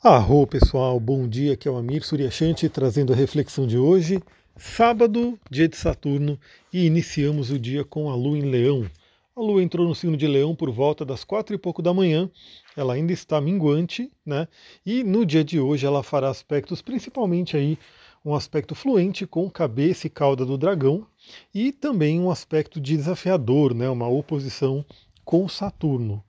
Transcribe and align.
Arro 0.00 0.46
pessoal, 0.46 1.00
bom 1.00 1.26
dia, 1.26 1.54
aqui 1.54 1.66
é 1.66 1.70
o 1.72 1.76
Amir 1.76 2.04
Suryashanti 2.06 2.68
trazendo 2.68 3.12
a 3.12 3.16
reflexão 3.16 3.66
de 3.66 3.76
hoje, 3.76 4.22
sábado, 4.56 5.36
dia 5.50 5.66
de 5.66 5.76
Saturno, 5.76 6.38
e 6.72 6.86
iniciamos 6.86 7.50
o 7.50 7.58
dia 7.58 7.84
com 7.84 8.08
a 8.08 8.14
Lua 8.14 8.38
em 8.38 8.42
Leão. 8.42 8.88
A 9.34 9.40
Lua 9.40 9.60
entrou 9.60 9.88
no 9.88 9.96
signo 9.96 10.16
de 10.16 10.24
Leão 10.28 10.54
por 10.54 10.70
volta 10.70 11.04
das 11.04 11.24
quatro 11.24 11.52
e 11.52 11.58
pouco 11.58 11.82
da 11.82 11.92
manhã, 11.92 12.30
ela 12.76 12.94
ainda 12.94 13.12
está 13.12 13.40
minguante, 13.40 14.08
né? 14.24 14.46
E 14.86 15.02
no 15.02 15.26
dia 15.26 15.42
de 15.42 15.58
hoje 15.58 15.84
ela 15.84 16.04
fará 16.04 16.28
aspectos, 16.28 16.80
principalmente 16.80 17.56
aí 17.56 17.76
um 18.24 18.36
aspecto 18.36 18.76
fluente 18.76 19.26
com 19.26 19.50
cabeça 19.50 20.06
e 20.06 20.10
cauda 20.10 20.46
do 20.46 20.56
dragão, 20.56 21.04
e 21.52 21.72
também 21.72 22.20
um 22.20 22.30
aspecto 22.30 22.80
desafiador, 22.80 23.74
né? 23.74 23.90
Uma 23.90 24.06
oposição 24.06 24.86
com 25.24 25.48
Saturno. 25.48 26.22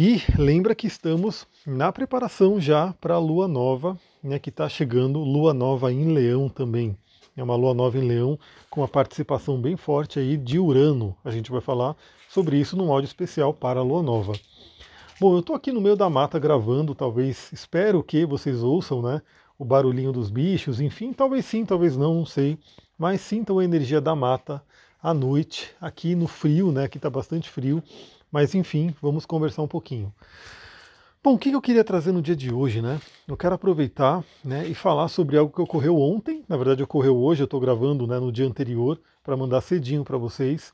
E 0.00 0.22
lembra 0.38 0.76
que 0.76 0.86
estamos 0.86 1.44
na 1.66 1.90
preparação 1.90 2.60
já 2.60 2.94
para 3.00 3.14
a 3.14 3.18
lua 3.18 3.48
nova, 3.48 3.98
né, 4.22 4.38
que 4.38 4.48
está 4.48 4.68
chegando, 4.68 5.18
lua 5.18 5.52
nova 5.52 5.92
em 5.92 6.14
Leão 6.14 6.48
também. 6.48 6.96
É 7.36 7.42
uma 7.42 7.56
lua 7.56 7.74
nova 7.74 7.98
em 7.98 8.06
Leão 8.06 8.38
com 8.70 8.80
uma 8.80 8.86
participação 8.86 9.60
bem 9.60 9.76
forte 9.76 10.20
aí 10.20 10.36
de 10.36 10.56
Urano. 10.56 11.16
A 11.24 11.32
gente 11.32 11.50
vai 11.50 11.60
falar 11.60 11.96
sobre 12.28 12.58
isso 12.58 12.76
num 12.76 12.92
áudio 12.92 13.08
especial 13.08 13.52
para 13.52 13.80
a 13.80 13.82
lua 13.82 14.00
nova. 14.00 14.34
Bom, 15.20 15.34
eu 15.34 15.40
estou 15.40 15.56
aqui 15.56 15.72
no 15.72 15.80
meio 15.80 15.96
da 15.96 16.08
mata 16.08 16.38
gravando, 16.38 16.94
talvez, 16.94 17.52
espero 17.52 18.00
que 18.00 18.24
vocês 18.24 18.62
ouçam, 18.62 19.02
né, 19.02 19.20
o 19.58 19.64
barulhinho 19.64 20.12
dos 20.12 20.30
bichos, 20.30 20.80
enfim, 20.80 21.12
talvez 21.12 21.44
sim, 21.44 21.64
talvez 21.64 21.96
não, 21.96 22.14
não 22.14 22.24
sei, 22.24 22.56
mas 22.96 23.20
sintam 23.20 23.58
a 23.58 23.64
energia 23.64 24.00
da 24.00 24.14
mata 24.14 24.62
à 25.02 25.12
noite, 25.12 25.74
aqui 25.80 26.14
no 26.14 26.28
frio, 26.28 26.70
né, 26.70 26.84
aqui 26.84 26.98
está 26.98 27.10
bastante 27.10 27.50
frio, 27.50 27.82
mas 28.30 28.54
enfim, 28.54 28.94
vamos 29.00 29.26
conversar 29.26 29.62
um 29.62 29.68
pouquinho. 29.68 30.12
Bom, 31.22 31.34
o 31.34 31.38
que 31.38 31.50
eu 31.50 31.60
queria 31.60 31.82
trazer 31.82 32.12
no 32.12 32.22
dia 32.22 32.36
de 32.36 32.54
hoje, 32.54 32.80
né? 32.80 33.00
Eu 33.26 33.36
quero 33.36 33.54
aproveitar 33.54 34.24
né, 34.44 34.66
e 34.66 34.74
falar 34.74 35.08
sobre 35.08 35.36
algo 35.36 35.52
que 35.52 35.60
ocorreu 35.60 35.98
ontem, 35.98 36.44
na 36.48 36.56
verdade 36.56 36.82
ocorreu 36.82 37.16
hoje, 37.16 37.42
eu 37.42 37.44
estou 37.44 37.58
gravando 37.58 38.06
né, 38.06 38.18
no 38.20 38.30
dia 38.30 38.46
anterior 38.46 39.00
para 39.22 39.36
mandar 39.36 39.60
cedinho 39.60 40.04
para 40.04 40.16
vocês, 40.16 40.72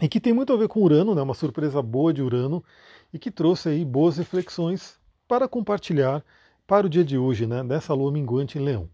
e 0.00 0.08
que 0.08 0.18
tem 0.18 0.32
muito 0.32 0.52
a 0.52 0.56
ver 0.56 0.66
com 0.66 0.80
Urano, 0.80 1.14
né, 1.14 1.22
uma 1.22 1.34
surpresa 1.34 1.80
boa 1.82 2.12
de 2.12 2.22
Urano, 2.22 2.64
e 3.12 3.18
que 3.18 3.30
trouxe 3.30 3.68
aí 3.68 3.84
boas 3.84 4.16
reflexões 4.16 4.98
para 5.28 5.46
compartilhar 5.46 6.24
para 6.66 6.86
o 6.86 6.90
dia 6.90 7.04
de 7.04 7.18
hoje, 7.18 7.46
né, 7.46 7.62
dessa 7.62 7.92
lua 7.94 8.10
minguante 8.10 8.58
em 8.58 8.62
Leão. 8.62 8.88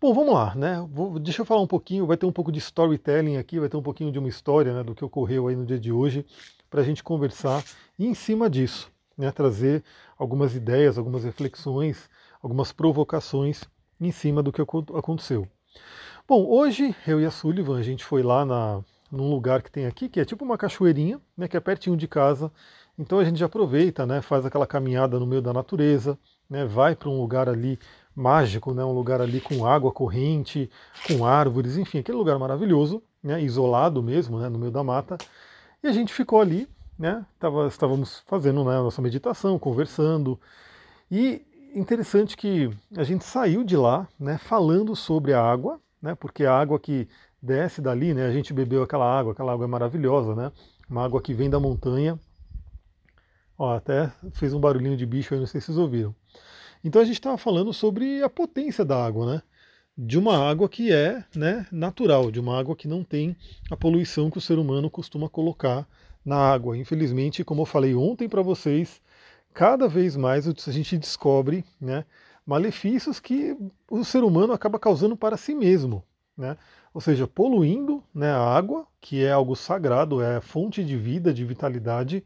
Bom, 0.00 0.14
vamos 0.14 0.32
lá, 0.32 0.54
né? 0.54 0.86
Vou, 0.92 1.18
deixa 1.18 1.42
eu 1.42 1.44
falar 1.44 1.60
um 1.60 1.66
pouquinho, 1.66 2.06
vai 2.06 2.16
ter 2.16 2.24
um 2.24 2.30
pouco 2.30 2.52
de 2.52 2.60
storytelling 2.60 3.36
aqui, 3.36 3.58
vai 3.58 3.68
ter 3.68 3.76
um 3.76 3.82
pouquinho 3.82 4.12
de 4.12 4.18
uma 4.20 4.28
história 4.28 4.72
né, 4.72 4.84
do 4.84 4.94
que 4.94 5.04
ocorreu 5.04 5.48
aí 5.48 5.56
no 5.56 5.66
dia 5.66 5.78
de 5.78 5.90
hoje, 5.90 6.24
para 6.70 6.82
a 6.82 6.84
gente 6.84 7.02
conversar 7.02 7.64
e 7.98 8.06
em 8.06 8.14
cima 8.14 8.48
disso, 8.48 8.92
né, 9.16 9.32
trazer 9.32 9.82
algumas 10.16 10.54
ideias, 10.54 10.98
algumas 10.98 11.24
reflexões, 11.24 12.08
algumas 12.40 12.70
provocações 12.70 13.64
em 14.00 14.12
cima 14.12 14.40
do 14.40 14.52
que 14.52 14.62
aconteceu. 14.62 15.48
Bom, 16.28 16.46
hoje 16.46 16.94
eu 17.04 17.20
e 17.20 17.26
a 17.26 17.30
Sullivan, 17.30 17.78
a 17.78 17.82
gente 17.82 18.04
foi 18.04 18.22
lá 18.22 18.44
na, 18.44 18.84
num 19.10 19.30
lugar 19.30 19.62
que 19.62 19.70
tem 19.70 19.86
aqui, 19.86 20.08
que 20.08 20.20
é 20.20 20.24
tipo 20.24 20.44
uma 20.44 20.58
cachoeirinha, 20.58 21.20
né, 21.36 21.48
que 21.48 21.56
é 21.56 21.60
pertinho 21.60 21.96
de 21.96 22.06
casa. 22.06 22.52
Então 22.98 23.18
a 23.18 23.24
gente 23.24 23.42
aproveita, 23.42 24.06
né, 24.06 24.20
faz 24.20 24.44
aquela 24.44 24.66
caminhada 24.66 25.18
no 25.18 25.26
meio 25.26 25.42
da 25.42 25.52
natureza, 25.52 26.18
né, 26.48 26.64
vai 26.64 26.94
para 26.94 27.08
um 27.08 27.20
lugar 27.20 27.48
ali 27.48 27.78
mágico, 28.18 28.74
né, 28.74 28.84
um 28.84 28.92
lugar 28.92 29.20
ali 29.20 29.40
com 29.40 29.64
água 29.64 29.92
corrente, 29.92 30.68
com 31.06 31.24
árvores, 31.24 31.76
enfim, 31.76 32.00
aquele 32.00 32.18
lugar 32.18 32.36
maravilhoso, 32.36 33.00
né, 33.22 33.40
isolado 33.40 34.02
mesmo, 34.02 34.40
né, 34.40 34.48
no 34.48 34.58
meio 34.58 34.72
da 34.72 34.82
mata. 34.82 35.16
E 35.82 35.86
a 35.86 35.92
gente 35.92 36.12
ficou 36.12 36.40
ali, 36.40 36.68
né, 36.98 37.24
tava, 37.38 37.68
estávamos 37.68 38.18
fazendo 38.26 38.64
né, 38.64 38.76
a 38.76 38.82
nossa 38.82 39.00
meditação, 39.00 39.56
conversando. 39.56 40.38
E 41.08 41.46
interessante 41.72 42.36
que 42.36 42.68
a 42.96 43.04
gente 43.04 43.24
saiu 43.24 43.62
de 43.62 43.76
lá 43.76 44.08
né, 44.18 44.36
falando 44.36 44.96
sobre 44.96 45.32
a 45.32 45.40
água, 45.40 45.80
né, 46.02 46.16
porque 46.16 46.44
a 46.44 46.58
água 46.58 46.78
que 46.80 47.08
desce 47.40 47.80
dali, 47.80 48.12
né, 48.14 48.26
a 48.26 48.32
gente 48.32 48.52
bebeu 48.52 48.82
aquela 48.82 49.06
água, 49.06 49.32
aquela 49.32 49.52
água 49.52 49.64
é 49.64 49.68
maravilhosa, 49.68 50.34
né, 50.34 50.50
uma 50.90 51.04
água 51.04 51.22
que 51.22 51.32
vem 51.32 51.48
da 51.48 51.60
montanha. 51.60 52.18
Ó, 53.56 53.74
até 53.74 54.12
fez 54.32 54.52
um 54.52 54.60
barulhinho 54.60 54.96
de 54.96 55.06
bicho 55.06 55.34
aí, 55.34 55.40
não 55.40 55.46
sei 55.46 55.60
se 55.60 55.66
vocês 55.66 55.78
ouviram. 55.78 56.14
Então 56.82 57.02
a 57.02 57.04
gente 57.04 57.16
estava 57.16 57.36
falando 57.36 57.72
sobre 57.72 58.22
a 58.22 58.30
potência 58.30 58.84
da 58.84 59.04
água, 59.04 59.34
né? 59.34 59.42
De 59.96 60.18
uma 60.18 60.38
água 60.38 60.68
que 60.68 60.92
é 60.92 61.24
né, 61.34 61.66
natural, 61.72 62.30
de 62.30 62.38
uma 62.38 62.58
água 62.58 62.76
que 62.76 62.86
não 62.86 63.02
tem 63.02 63.36
a 63.68 63.76
poluição 63.76 64.30
que 64.30 64.38
o 64.38 64.40
ser 64.40 64.58
humano 64.58 64.88
costuma 64.88 65.28
colocar 65.28 65.88
na 66.24 66.36
água. 66.36 66.76
Infelizmente, 66.76 67.42
como 67.42 67.62
eu 67.62 67.66
falei 67.66 67.94
ontem 67.94 68.28
para 68.28 68.42
vocês, 68.42 69.00
cada 69.52 69.88
vez 69.88 70.16
mais 70.16 70.46
a 70.46 70.72
gente 70.72 70.96
descobre 70.96 71.64
né, 71.80 72.04
malefícios 72.46 73.18
que 73.18 73.56
o 73.90 74.04
ser 74.04 74.22
humano 74.22 74.52
acaba 74.52 74.78
causando 74.78 75.16
para 75.16 75.36
si 75.36 75.54
mesmo. 75.54 76.04
Né? 76.36 76.56
Ou 76.94 77.00
seja, 77.00 77.26
poluindo 77.26 78.02
né, 78.14 78.30
a 78.30 78.40
água, 78.40 78.86
que 79.00 79.24
é 79.24 79.32
algo 79.32 79.56
sagrado, 79.56 80.22
é 80.22 80.40
fonte 80.40 80.84
de 80.84 80.96
vida, 80.96 81.34
de 81.34 81.44
vitalidade, 81.44 82.24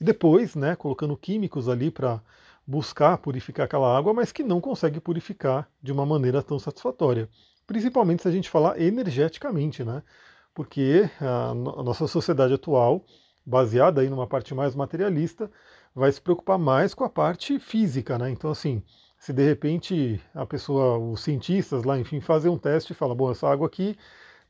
e 0.00 0.04
depois 0.04 0.54
né, 0.54 0.76
colocando 0.76 1.16
químicos 1.16 1.68
ali 1.68 1.90
para 1.90 2.22
buscar 2.66 3.18
purificar 3.18 3.66
aquela 3.66 3.96
água, 3.96 4.14
mas 4.14 4.32
que 4.32 4.42
não 4.42 4.60
consegue 4.60 5.00
purificar 5.00 5.68
de 5.82 5.92
uma 5.92 6.06
maneira 6.06 6.42
tão 6.42 6.58
satisfatória. 6.58 7.28
Principalmente 7.66 8.22
se 8.22 8.28
a 8.28 8.30
gente 8.30 8.50
falar 8.50 8.80
energeticamente, 8.80 9.84
né? 9.84 10.02
Porque 10.54 11.08
a, 11.20 11.54
nossa 11.54 12.06
sociedade 12.06 12.54
atual, 12.54 13.04
baseada 13.44 14.00
aí 14.00 14.08
numa 14.08 14.26
parte 14.26 14.54
mais 14.54 14.74
materialista, 14.74 15.50
vai 15.94 16.10
se 16.12 16.20
preocupar 16.20 16.58
mais 16.58 16.94
com 16.94 17.04
a 17.04 17.08
parte 17.08 17.58
física, 17.58 18.18
né? 18.18 18.30
Então, 18.30 18.50
assim, 18.50 18.82
se 19.18 19.32
de 19.32 19.44
repente 19.44 20.20
a 20.34 20.46
pessoa, 20.46 20.98
os 20.98 21.22
cientistas 21.22 21.84
lá, 21.84 21.98
enfim, 21.98 22.20
fazem 22.20 22.50
um 22.50 22.58
teste 22.58 22.92
e 22.92 22.96
falam, 22.96 23.16
bom, 23.16 23.30
essa 23.30 23.48
água 23.48 23.66
aqui 23.66 23.96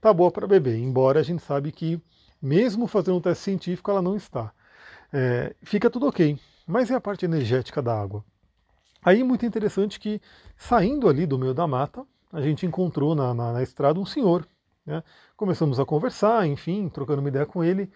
tá 0.01 0.13
boa 0.13 0.31
para 0.31 0.47
beber, 0.47 0.77
embora 0.79 1.21
a 1.21 1.23
gente 1.23 1.43
sabe 1.43 1.73
que 1.73 2.01
mesmo 2.41 2.87
fazendo 2.87 3.19
um 3.19 3.21
teste 3.21 3.45
científico 3.45 3.91
ela 3.91 4.03
não 4.03 4.17
está. 4.17 4.53
É, 5.13 5.55
fica 5.63 5.91
tudo 5.91 6.07
ok 6.07 6.39
mas 6.71 6.91
é 6.91 6.95
a 6.95 7.01
parte 7.01 7.25
energética 7.25 7.83
da 7.83 8.01
água. 8.01 8.25
Aí 9.03 9.23
muito 9.25 9.45
interessante 9.45 9.99
que, 9.99 10.21
saindo 10.57 11.09
ali 11.09 11.27
do 11.27 11.39
meio 11.39 11.53
da 11.53 11.67
mata, 11.67 12.05
a 12.33 12.41
gente 12.41 12.65
encontrou 12.65 13.15
na, 13.15 13.35
na, 13.35 13.53
na 13.53 13.63
estrada 13.63 13.99
um 13.99 14.07
senhor. 14.07 14.47
Né? 14.87 15.03
Começamos 15.37 15.81
a 15.81 15.85
conversar, 15.85 16.47
enfim, 16.47 16.89
trocando 16.89 17.21
uma 17.21 17.29
ideia 17.29 17.47
com 17.47 17.65
ele. 17.65 17.91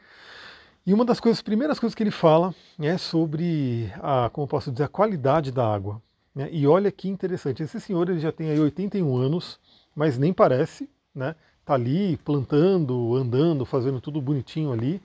E 0.86 0.92
uma 0.92 1.04
das 1.04 1.20
coisas, 1.20 1.40
primeiras 1.40 1.78
coisas 1.78 1.94
que 1.94 2.02
ele 2.02 2.10
fala 2.10 2.54
é 2.78 2.98
sobre 2.98 3.92
a, 4.02 4.28
como 4.30 4.46
posso 4.46 4.70
dizer, 4.70 4.84
a 4.84 4.88
qualidade 4.88 5.52
da 5.52 5.66
água. 5.66 6.02
Né? 6.34 6.48
E 6.50 6.66
olha 6.66 6.90
que 6.90 7.08
interessante, 7.08 7.62
esse 7.62 7.80
senhor 7.80 8.08
ele 8.08 8.18
já 8.18 8.32
tem 8.32 8.50
aí 8.50 8.58
81 8.58 9.16
anos, 9.16 9.58
mas 9.94 10.18
nem 10.18 10.32
parece, 10.32 10.90
né? 11.14 11.36
Tá 11.64 11.74
ali 11.74 12.18
plantando, 12.18 13.14
andando, 13.14 13.64
fazendo 13.64 14.00
tudo 14.00 14.20
bonitinho 14.20 14.72
ali. 14.72 15.00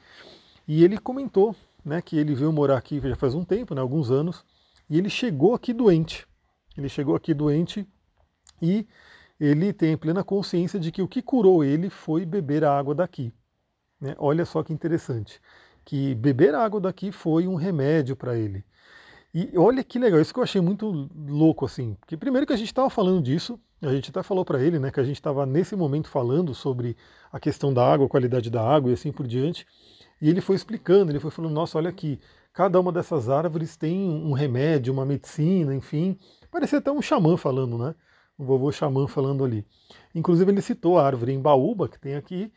E 0.67 0.83
ele 0.83 0.97
comentou 0.97 1.55
né, 1.89 2.01
que 2.01 2.17
ele 2.17 2.35
veio 2.35 2.53
morar 2.53 2.77
aqui 2.77 3.01
já 3.01 3.15
faz 3.15 3.33
um 3.33 3.43
tempo, 3.43 3.73
né, 3.73 3.81
alguns 3.81 4.11
anos, 4.11 4.45
e 4.87 4.97
ele 4.97 5.09
chegou 5.09 5.55
aqui 5.55 5.73
doente. 5.73 6.27
Ele 6.77 6.87
chegou 6.87 7.15
aqui 7.15 7.33
doente 7.33 7.85
e 8.61 8.87
ele 9.39 9.73
tem 9.73 9.97
plena 9.97 10.23
consciência 10.23 10.79
de 10.79 10.91
que 10.91 11.01
o 11.01 11.07
que 11.07 11.21
curou 11.21 11.63
ele 11.63 11.89
foi 11.89 12.25
beber 12.25 12.63
a 12.63 12.77
água 12.77 12.93
daqui. 12.93 13.33
Né? 13.99 14.15
Olha 14.19 14.45
só 14.45 14.61
que 14.61 14.71
interessante, 14.71 15.41
que 15.83 16.13
beber 16.13 16.53
a 16.53 16.63
água 16.63 16.79
daqui 16.79 17.11
foi 17.11 17.47
um 17.47 17.55
remédio 17.55 18.15
para 18.15 18.37
ele. 18.37 18.63
E 19.33 19.51
olha 19.57 19.83
que 19.83 19.97
legal, 19.97 20.21
isso 20.21 20.33
que 20.33 20.39
eu 20.39 20.43
achei 20.43 20.61
muito 20.61 21.09
louco 21.27 21.65
assim, 21.65 21.95
porque 21.99 22.15
primeiro 22.15 22.45
que 22.45 22.53
a 22.53 22.57
gente 22.57 22.67
estava 22.67 22.89
falando 22.89 23.21
disso, 23.21 23.59
a 23.81 23.91
gente 23.91 24.09
até 24.09 24.21
falou 24.21 24.45
para 24.45 24.61
ele, 24.61 24.77
né, 24.77 24.91
que 24.91 24.99
a 24.99 25.03
gente 25.03 25.17
estava 25.17 25.45
nesse 25.45 25.75
momento 25.75 26.07
falando 26.09 26.53
sobre 26.53 26.95
a 27.31 27.39
questão 27.39 27.73
da 27.73 27.85
água, 27.85 28.05
a 28.05 28.09
qualidade 28.09 28.49
da 28.49 28.61
água 28.61 28.91
e 28.91 28.93
assim 28.93 29.11
por 29.11 29.27
diante. 29.27 29.65
E 30.21 30.29
ele 30.29 30.41
foi 30.41 30.55
explicando, 30.55 31.11
ele 31.11 31.19
foi 31.19 31.31
falando, 31.31 31.53
nossa, 31.53 31.77
olha 31.77 31.89
aqui, 31.89 32.19
cada 32.53 32.79
uma 32.79 32.91
dessas 32.91 33.29
árvores 33.29 33.77
tem 33.77 34.09
um 34.09 34.33
remédio, 34.33 34.93
uma 34.93 35.05
medicina, 35.05 35.73
enfim. 35.73 36.17
Parecia 36.51 36.79
até 36.79 36.91
um 36.91 37.01
xamã 37.01 37.37
falando, 37.37 37.77
né? 37.77 37.95
Um 38.37 38.45
vovô 38.45 38.71
xamã 38.71 39.07
falando 39.07 39.43
ali. 39.43 39.65
Inclusive 40.13 40.51
ele 40.51 40.61
citou 40.61 40.97
a 40.97 41.05
árvore 41.05 41.33
em 41.33 41.41
Baúba, 41.41 41.87
que 41.87 41.99
tem 41.99 42.15
aqui. 42.15 42.51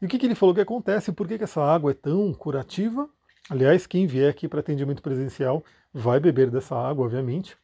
E 0.00 0.06
o 0.06 0.08
que, 0.08 0.18
que 0.18 0.26
ele 0.26 0.34
falou 0.34 0.54
que 0.54 0.60
acontece? 0.60 1.12
Por 1.12 1.26
que, 1.26 1.38
que 1.38 1.44
essa 1.44 1.60
água 1.60 1.90
é 1.90 1.94
tão 1.94 2.32
curativa? 2.32 3.08
Aliás, 3.50 3.86
quem 3.86 4.06
vier 4.06 4.30
aqui 4.30 4.46
para 4.46 4.60
atendimento 4.60 5.02
presencial 5.02 5.64
vai 5.92 6.20
beber 6.20 6.50
dessa 6.50 6.76
água, 6.76 7.06
obviamente. 7.06 7.56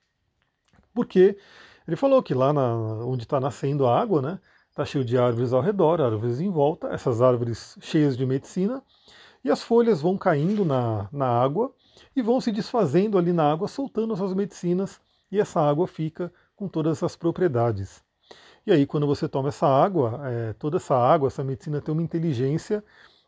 Porque 0.92 1.36
ele 1.86 1.96
falou 1.96 2.22
que 2.22 2.34
lá 2.34 2.52
na, 2.52 2.74
onde 3.04 3.24
está 3.24 3.38
nascendo 3.38 3.86
a 3.86 4.00
água, 4.00 4.22
né? 4.22 4.40
Está 4.70 4.84
cheio 4.84 5.04
de 5.04 5.16
árvores 5.16 5.52
ao 5.52 5.60
redor, 5.60 6.00
árvores 6.00 6.40
em 6.40 6.50
volta, 6.50 6.88
essas 6.88 7.22
árvores 7.22 7.78
cheias 7.80 8.16
de 8.16 8.26
medicina, 8.26 8.82
e 9.44 9.50
as 9.50 9.62
folhas 9.62 10.00
vão 10.00 10.16
caindo 10.16 10.64
na, 10.64 11.08
na 11.12 11.26
água 11.26 11.72
e 12.16 12.22
vão 12.22 12.40
se 12.40 12.50
desfazendo 12.50 13.18
ali 13.18 13.32
na 13.32 13.52
água, 13.52 13.68
soltando 13.68 14.14
as 14.14 14.18
suas 14.18 14.32
medicinas, 14.32 15.00
e 15.30 15.38
essa 15.38 15.60
água 15.60 15.86
fica 15.86 16.32
com 16.56 16.66
todas 16.66 16.96
essas 16.96 17.14
propriedades. 17.14 18.02
E 18.66 18.72
aí, 18.72 18.86
quando 18.86 19.06
você 19.06 19.28
toma 19.28 19.48
essa 19.48 19.66
água, 19.66 20.20
é, 20.24 20.52
toda 20.54 20.78
essa 20.78 20.96
água, 20.96 21.26
essa 21.26 21.44
medicina 21.44 21.82
tem 21.82 21.92
uma 21.92 22.02
inteligência 22.02 22.82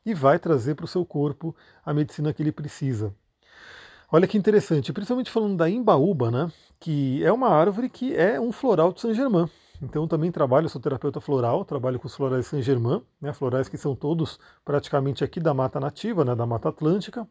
e 0.04 0.14
vai 0.14 0.38
trazer 0.38 0.74
para 0.74 0.86
o 0.86 0.88
seu 0.88 1.04
corpo 1.04 1.54
a 1.84 1.92
medicina 1.92 2.32
que 2.32 2.42
ele 2.42 2.52
precisa. 2.52 3.14
Olha 4.10 4.26
que 4.26 4.38
interessante, 4.38 4.92
principalmente 4.92 5.30
falando 5.30 5.56
da 5.56 5.68
imbaúba, 5.68 6.30
né? 6.30 6.50
Que 6.78 7.22
é 7.24 7.32
uma 7.32 7.48
árvore 7.48 7.90
que 7.90 8.16
é 8.16 8.40
um 8.40 8.52
floral 8.52 8.92
de 8.92 9.00
Saint-Germain. 9.00 9.50
Então 9.82 10.08
também 10.08 10.32
trabalho, 10.32 10.68
sou 10.68 10.80
terapeuta 10.80 11.20
floral, 11.20 11.64
trabalho 11.64 11.98
com 12.00 12.06
os 12.06 12.14
florais 12.14 12.46
Saint-Germain, 12.46 13.02
né? 13.20 13.32
Florais 13.32 13.68
que 13.68 13.76
são 13.76 13.94
todos 13.94 14.38
praticamente 14.64 15.22
aqui 15.22 15.38
da 15.38 15.52
mata 15.52 15.78
nativa, 15.78 16.24
né? 16.24 16.34
Da 16.34 16.46
mata 16.46 16.68
atlântica. 16.70 17.28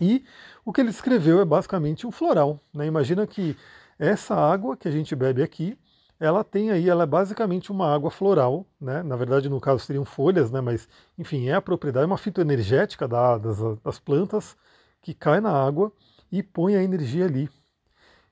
E 0.00 0.24
o 0.64 0.72
que 0.72 0.80
ele 0.80 0.90
escreveu 0.90 1.40
é 1.40 1.44
basicamente 1.44 2.06
um 2.06 2.12
floral. 2.12 2.60
Né? 2.72 2.86
Imagina 2.86 3.26
que 3.26 3.56
essa 3.98 4.34
água 4.34 4.76
que 4.76 4.86
a 4.86 4.90
gente 4.90 5.14
bebe 5.16 5.42
aqui, 5.42 5.76
ela 6.20 6.44
tem 6.44 6.70
aí, 6.70 6.88
ela 6.88 7.02
é 7.04 7.06
basicamente 7.06 7.72
uma 7.72 7.92
água 7.92 8.10
floral, 8.10 8.66
né? 8.80 9.02
Na 9.02 9.16
verdade, 9.16 9.48
no 9.48 9.60
caso 9.60 9.84
seriam 9.84 10.04
folhas, 10.04 10.50
né? 10.50 10.60
Mas, 10.60 10.88
enfim, 11.16 11.48
é 11.48 11.54
a 11.54 11.62
propriedade, 11.62 12.04
é 12.04 12.06
uma 12.06 12.18
fitoenergética 12.18 13.06
da, 13.08 13.38
das, 13.38 13.58
das 13.82 13.98
plantas 13.98 14.56
que 15.00 15.14
cai 15.14 15.40
na 15.40 15.50
água 15.52 15.92
e 16.30 16.42
põe 16.42 16.76
a 16.76 16.82
energia 16.82 17.24
ali. 17.24 17.48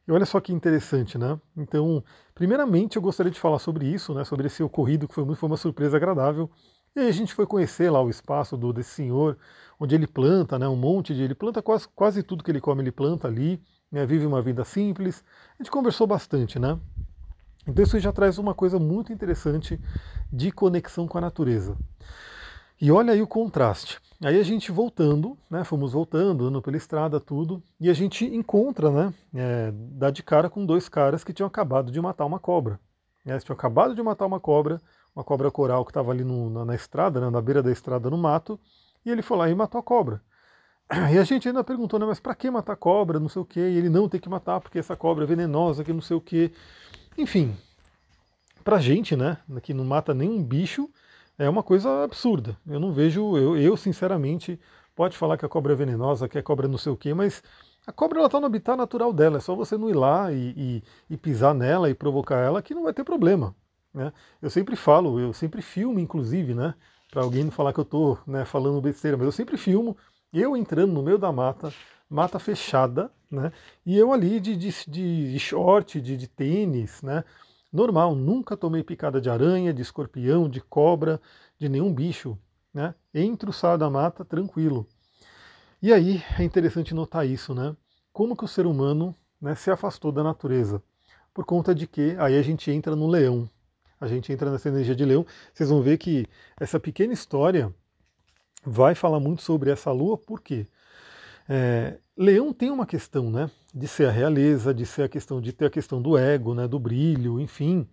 E 0.06 0.12
olha 0.12 0.24
só 0.24 0.40
que 0.40 0.52
interessante, 0.52 1.18
né? 1.18 1.38
Então, 1.56 2.02
primeiramente 2.34 2.96
eu 2.96 3.02
gostaria 3.02 3.32
de 3.32 3.40
falar 3.40 3.58
sobre 3.58 3.86
isso, 3.86 4.14
né? 4.14 4.24
Sobre 4.24 4.46
esse 4.46 4.62
ocorrido 4.62 5.08
que 5.08 5.14
foi, 5.14 5.34
foi 5.34 5.48
uma 5.48 5.56
surpresa 5.56 5.96
agradável. 5.96 6.50
E 6.94 7.00
aí 7.00 7.08
a 7.08 7.12
gente 7.12 7.34
foi 7.34 7.46
conhecer 7.46 7.90
lá 7.90 8.00
o 8.00 8.08
espaço 8.08 8.56
do, 8.56 8.72
desse 8.72 8.90
senhor, 8.90 9.36
onde 9.78 9.94
ele 9.94 10.06
planta, 10.06 10.58
né? 10.58 10.68
Um 10.68 10.76
monte 10.76 11.14
de. 11.14 11.22
Ele 11.22 11.34
planta 11.34 11.60
quase, 11.60 11.88
quase 11.88 12.22
tudo 12.22 12.44
que 12.44 12.50
ele 12.50 12.60
come, 12.60 12.82
ele 12.82 12.92
planta 12.92 13.26
ali, 13.26 13.60
né, 13.90 14.06
vive 14.06 14.26
uma 14.26 14.40
vida 14.40 14.64
simples. 14.64 15.24
A 15.58 15.62
gente 15.62 15.70
conversou 15.70 16.06
bastante, 16.06 16.58
né? 16.58 16.78
Então 17.66 17.82
isso 17.82 17.98
já 17.98 18.12
traz 18.12 18.38
uma 18.38 18.54
coisa 18.54 18.78
muito 18.78 19.12
interessante 19.12 19.80
de 20.32 20.52
conexão 20.52 21.08
com 21.08 21.18
a 21.18 21.20
natureza. 21.20 21.76
E 22.80 22.92
olha 22.92 23.12
aí 23.12 23.22
o 23.22 23.26
contraste. 23.26 23.98
Aí 24.22 24.38
a 24.38 24.42
gente 24.42 24.72
voltando, 24.72 25.36
né, 25.50 25.62
fomos 25.62 25.92
voltando, 25.92 26.44
andando 26.44 26.62
pela 26.62 26.76
estrada, 26.76 27.20
tudo, 27.20 27.62
e 27.78 27.90
a 27.90 27.92
gente 27.92 28.24
encontra, 28.24 28.90
né, 28.90 29.14
é, 29.34 29.70
dá 29.72 30.10
de 30.10 30.22
cara 30.22 30.48
com 30.48 30.64
dois 30.64 30.88
caras 30.88 31.22
que 31.22 31.34
tinham 31.34 31.46
acabado 31.46 31.92
de 31.92 32.00
matar 32.00 32.24
uma 32.24 32.38
cobra. 32.38 32.80
Né, 33.24 33.34
eles 33.34 33.44
tinham 33.44 33.54
acabado 33.54 33.94
de 33.94 34.02
matar 34.02 34.24
uma 34.24 34.40
cobra, 34.40 34.80
uma 35.14 35.22
cobra 35.22 35.50
coral 35.50 35.84
que 35.84 35.90
estava 35.90 36.12
ali 36.12 36.24
no, 36.24 36.48
na, 36.48 36.64
na, 36.64 36.74
estrada, 36.74 37.20
né, 37.20 37.28
na 37.28 37.42
beira 37.42 37.62
da 37.62 37.70
estrada 37.70 38.08
no 38.08 38.16
mato, 38.16 38.58
e 39.04 39.10
ele 39.10 39.20
foi 39.20 39.36
lá 39.36 39.50
e 39.50 39.54
matou 39.54 39.78
a 39.78 39.82
cobra. 39.82 40.20
E 41.12 41.18
a 41.18 41.24
gente 41.24 41.48
ainda 41.48 41.64
perguntou, 41.64 41.98
né, 41.98 42.06
mas 42.06 42.20
para 42.20 42.34
que 42.34 42.50
matar 42.50 42.76
cobra, 42.76 43.20
não 43.20 43.28
sei 43.28 43.42
o 43.42 43.44
quê, 43.44 43.60
e 43.60 43.76
ele 43.76 43.90
não 43.90 44.08
tem 44.08 44.20
que 44.20 44.28
matar 44.30 44.60
porque 44.60 44.78
essa 44.78 44.96
cobra 44.96 45.24
é 45.24 45.26
venenosa, 45.26 45.84
que 45.84 45.92
não 45.92 46.00
sei 46.00 46.16
o 46.16 46.20
quê. 46.20 46.52
Enfim, 47.18 47.54
pra 48.64 48.78
gente, 48.78 49.14
né, 49.14 49.38
que 49.62 49.74
não 49.74 49.84
mata 49.84 50.14
nenhum 50.14 50.42
bicho, 50.42 50.88
é 51.38 51.48
uma 51.48 51.62
coisa 51.62 52.04
absurda. 52.04 52.56
Eu 52.66 52.80
não 52.80 52.92
vejo, 52.92 53.36
eu, 53.36 53.56
eu 53.56 53.76
sinceramente, 53.76 54.58
pode 54.94 55.16
falar 55.16 55.36
que 55.36 55.44
a 55.44 55.48
cobra 55.48 55.72
é 55.72 55.76
venenosa, 55.76 56.28
que 56.28 56.38
a 56.38 56.42
cobra 56.42 56.66
é 56.66 56.70
não 56.70 56.78
sei 56.78 56.92
o 56.92 56.96
quê, 56.96 57.12
mas 57.14 57.42
a 57.86 57.92
cobra 57.92 58.24
está 58.24 58.40
no 58.40 58.46
habitat 58.46 58.76
natural 58.76 59.12
dela, 59.12 59.36
é 59.36 59.40
só 59.40 59.54
você 59.54 59.76
não 59.76 59.88
ir 59.88 59.94
lá 59.94 60.32
e, 60.32 60.54
e, 60.56 61.14
e, 61.14 61.16
pisar 61.16 61.54
nela 61.54 61.88
e 61.88 61.94
provocar 61.94 62.38
ela 62.38 62.60
que 62.62 62.74
não 62.74 62.84
vai 62.84 62.92
ter 62.92 63.04
problema. 63.04 63.54
Né? 63.94 64.12
Eu 64.42 64.50
sempre 64.50 64.74
falo, 64.76 65.20
eu 65.20 65.32
sempre 65.32 65.62
filmo, 65.62 66.00
inclusive, 66.00 66.54
né? 66.54 66.74
Para 67.10 67.22
alguém 67.22 67.44
não 67.44 67.50
falar 67.52 67.72
que 67.72 67.80
eu 67.80 67.84
estou 67.84 68.18
né, 68.26 68.44
falando 68.44 68.80
besteira, 68.80 69.16
mas 69.16 69.26
eu 69.26 69.32
sempre 69.32 69.56
filmo 69.56 69.96
eu 70.32 70.56
entrando 70.56 70.92
no 70.92 71.02
meio 71.02 71.18
da 71.18 71.32
mata, 71.32 71.72
mata 72.10 72.38
fechada, 72.38 73.10
né? 73.30 73.52
E 73.84 73.96
eu 73.96 74.12
ali 74.12 74.40
de, 74.40 74.56
de, 74.56 74.70
de 74.86 75.38
short, 75.38 76.00
de, 76.00 76.16
de 76.16 76.28
tênis, 76.28 77.02
né? 77.02 77.24
Normal, 77.76 78.16
nunca 78.16 78.56
tomei 78.56 78.82
picada 78.82 79.20
de 79.20 79.30
aranha, 79.30 79.72
de 79.72 79.82
escorpião, 79.82 80.48
de 80.48 80.60
cobra, 80.60 81.20
de 81.58 81.68
nenhum 81.68 81.92
bicho. 81.92 82.36
Né? 82.74 82.94
Entro, 83.14 83.52
saio 83.52 83.78
da 83.78 83.88
mata, 83.88 84.24
tranquilo. 84.24 84.86
E 85.80 85.92
aí 85.92 86.22
é 86.38 86.42
interessante 86.42 86.94
notar 86.94 87.26
isso, 87.26 87.54
né? 87.54 87.76
Como 88.12 88.34
que 88.34 88.44
o 88.44 88.48
ser 88.48 88.66
humano 88.66 89.14
né, 89.40 89.54
se 89.54 89.70
afastou 89.70 90.10
da 90.10 90.24
natureza? 90.24 90.82
Por 91.32 91.44
conta 91.44 91.74
de 91.74 91.86
que 91.86 92.16
aí 92.18 92.36
a 92.36 92.42
gente 92.42 92.70
entra 92.70 92.96
no 92.96 93.06
leão. 93.06 93.48
A 94.00 94.06
gente 94.06 94.32
entra 94.32 94.50
nessa 94.50 94.68
energia 94.68 94.94
de 94.94 95.04
leão. 95.04 95.26
Vocês 95.52 95.68
vão 95.68 95.82
ver 95.82 95.98
que 95.98 96.26
essa 96.58 96.80
pequena 96.80 97.12
história 97.12 97.72
vai 98.64 98.94
falar 98.94 99.20
muito 99.20 99.42
sobre 99.42 99.70
essa 99.70 99.92
lua, 99.92 100.18
por 100.18 100.40
quê? 100.40 100.66
É, 101.48 101.98
Leão 102.18 102.50
tem 102.50 102.70
uma 102.70 102.86
questão, 102.86 103.30
né, 103.30 103.50
de 103.74 103.86
ser 103.86 104.08
a 104.08 104.10
realeza, 104.10 104.72
de 104.72 104.86
ser 104.86 105.02
a 105.02 105.08
questão 105.08 105.38
de 105.38 105.52
ter 105.52 105.66
a 105.66 105.70
questão 105.70 106.00
do 106.00 106.16
ego, 106.16 106.54
né, 106.54 106.66
do 106.66 106.78
brilho, 106.78 107.38
enfim. 107.38 107.86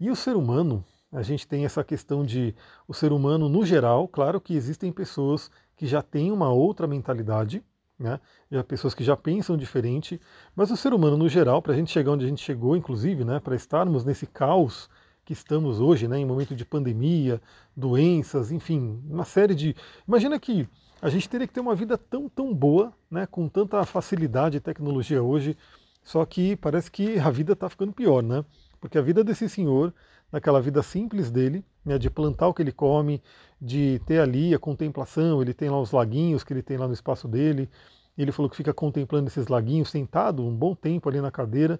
E 0.00 0.10
o 0.10 0.16
ser 0.16 0.34
humano, 0.34 0.82
a 1.12 1.22
gente 1.22 1.46
tem 1.46 1.66
essa 1.66 1.84
questão 1.84 2.24
de 2.24 2.54
o 2.88 2.94
ser 2.94 3.12
humano 3.12 3.50
no 3.50 3.66
geral, 3.66 4.08
claro 4.08 4.40
que 4.40 4.54
existem 4.54 4.90
pessoas 4.90 5.50
que 5.76 5.86
já 5.86 6.00
têm 6.00 6.32
uma 6.32 6.50
outra 6.50 6.86
mentalidade, 6.86 7.62
né, 7.98 8.18
já 8.50 8.64
pessoas 8.64 8.94
que 8.94 9.04
já 9.04 9.14
pensam 9.14 9.58
diferente, 9.58 10.18
mas 10.54 10.70
o 10.70 10.76
ser 10.76 10.94
humano 10.94 11.18
no 11.18 11.28
geral, 11.28 11.60
para 11.60 11.74
a 11.74 11.76
gente 11.76 11.90
chegar 11.90 12.12
onde 12.12 12.24
a 12.24 12.28
gente 12.28 12.42
chegou, 12.42 12.78
inclusive, 12.78 13.24
né, 13.24 13.40
para 13.40 13.54
estarmos 13.54 14.06
nesse 14.06 14.26
caos 14.26 14.88
que 15.22 15.34
estamos 15.34 15.80
hoje, 15.80 16.08
né, 16.08 16.18
em 16.18 16.24
momento 16.24 16.56
de 16.56 16.64
pandemia, 16.64 17.42
doenças, 17.76 18.50
enfim, 18.50 19.02
uma 19.06 19.24
série 19.24 19.54
de. 19.54 19.76
Imagina 20.08 20.38
que 20.38 20.66
a 21.00 21.08
gente 21.08 21.28
teria 21.28 21.46
que 21.46 21.52
ter 21.52 21.60
uma 21.60 21.74
vida 21.74 21.98
tão, 21.98 22.28
tão 22.28 22.54
boa, 22.54 22.92
né, 23.10 23.26
com 23.26 23.48
tanta 23.48 23.84
facilidade 23.84 24.56
e 24.56 24.60
tecnologia 24.60 25.22
hoje, 25.22 25.56
só 26.02 26.24
que 26.24 26.56
parece 26.56 26.90
que 26.90 27.18
a 27.18 27.30
vida 27.30 27.52
está 27.52 27.68
ficando 27.68 27.92
pior, 27.92 28.22
né? 28.22 28.44
Porque 28.80 28.96
a 28.96 29.02
vida 29.02 29.24
desse 29.24 29.48
senhor, 29.48 29.92
naquela 30.30 30.60
vida 30.60 30.82
simples 30.82 31.30
dele, 31.30 31.64
né, 31.84 31.98
de 31.98 32.08
plantar 32.08 32.48
o 32.48 32.54
que 32.54 32.62
ele 32.62 32.72
come, 32.72 33.22
de 33.60 34.00
ter 34.06 34.20
ali 34.20 34.54
a 34.54 34.58
contemplação, 34.58 35.42
ele 35.42 35.52
tem 35.52 35.68
lá 35.68 35.80
os 35.80 35.92
laguinhos 35.92 36.44
que 36.44 36.52
ele 36.52 36.62
tem 36.62 36.76
lá 36.76 36.86
no 36.86 36.94
espaço 36.94 37.26
dele, 37.26 37.68
ele 38.16 38.32
falou 38.32 38.48
que 38.48 38.56
fica 38.56 38.72
contemplando 38.72 39.28
esses 39.28 39.48
laguinhos 39.48 39.90
sentado 39.90 40.42
um 40.42 40.54
bom 40.54 40.74
tempo 40.74 41.08
ali 41.08 41.20
na 41.20 41.30
cadeira. 41.30 41.78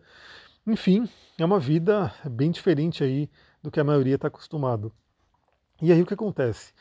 Enfim, 0.66 1.08
é 1.38 1.44
uma 1.44 1.58
vida 1.58 2.12
bem 2.28 2.50
diferente 2.50 3.02
aí 3.02 3.30
do 3.62 3.70
que 3.70 3.80
a 3.80 3.84
maioria 3.84 4.16
está 4.16 4.28
acostumado. 4.28 4.92
E 5.80 5.92
aí 5.92 6.02
o 6.02 6.06
que 6.06 6.14
acontece? 6.14 6.72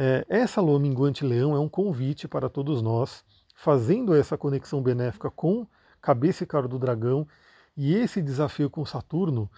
É, 0.00 0.24
essa 0.28 0.60
lua 0.60 0.78
minguante 0.78 1.24
leão 1.24 1.56
é 1.56 1.58
um 1.58 1.68
convite 1.68 2.28
para 2.28 2.48
todos 2.48 2.80
nós, 2.80 3.24
fazendo 3.56 4.14
essa 4.14 4.38
conexão 4.38 4.80
benéfica 4.80 5.28
com 5.28 5.66
cabeça 6.00 6.44
e 6.44 6.46
cara 6.46 6.68
do 6.68 6.78
dragão 6.78 7.26
e 7.76 7.92
esse 7.96 8.22
desafio 8.22 8.70
com 8.70 8.86
Saturno, 8.86 9.50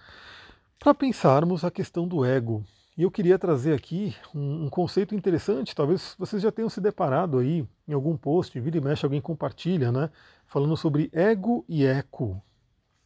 para 0.79 0.95
pensarmos 0.95 1.63
a 1.63 1.71
questão 1.71 2.09
do 2.09 2.25
ego. 2.25 2.65
E 2.97 3.03
eu 3.03 3.11
queria 3.11 3.39
trazer 3.39 3.75
aqui 3.75 4.17
um, 4.35 4.65
um, 4.65 4.71
conceito 4.71 5.15
interessante, 5.15 5.75
talvez 5.77 6.15
vocês 6.19 6.41
já 6.41 6.51
tenham 6.51 6.71
se 6.71 6.81
deparado 6.81 7.37
aí 7.37 7.69
em 7.87 7.93
algum 7.93 8.17
post, 8.17 8.59
vira 8.59 8.79
e 8.79 8.81
mexe, 8.81 9.05
alguém 9.05 9.21
compartilha, 9.21 9.93
né? 9.93 10.09
Falando 10.47 10.75
sobre 10.75 11.11
ego 11.13 11.67
e 11.69 11.85
eco. 11.85 12.43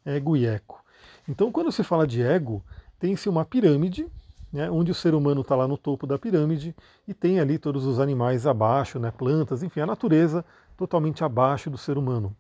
Ego 0.05 0.37
e 0.37 0.47
eco. 0.47 0.85
Então, 1.29 1.51
quando 1.51 1.73
se 1.73 1.83
fala 1.83 2.07
de 2.07 2.23
ego, 2.23 2.65
tem-se 2.97 3.29
uma 3.29 3.45
pirâmide 3.45 4.09
né, 4.55 4.71
onde 4.71 4.93
o 4.93 4.95
ser 4.95 5.17
humano 5.17 5.41
está 5.41 5.57
lá 5.57 5.67
no 5.67 5.77
topo 5.77 6.07
da 6.07 6.17
pirâmide 6.17 6.77
e 7.09 7.13
tem 7.13 7.41
ali 7.41 7.59
todos 7.59 7.85
os 7.85 7.99
animais 7.99 8.47
abaixo, 8.47 9.01
né, 9.01 9.11
plantas, 9.11 9.65
enfim, 9.65 9.81
a 9.81 9.87
natureza 9.87 10.45
totalmente 10.77 11.25
abaixo 11.25 11.69
do 11.69 11.77
ser 11.77 11.99
humano. 11.99 12.37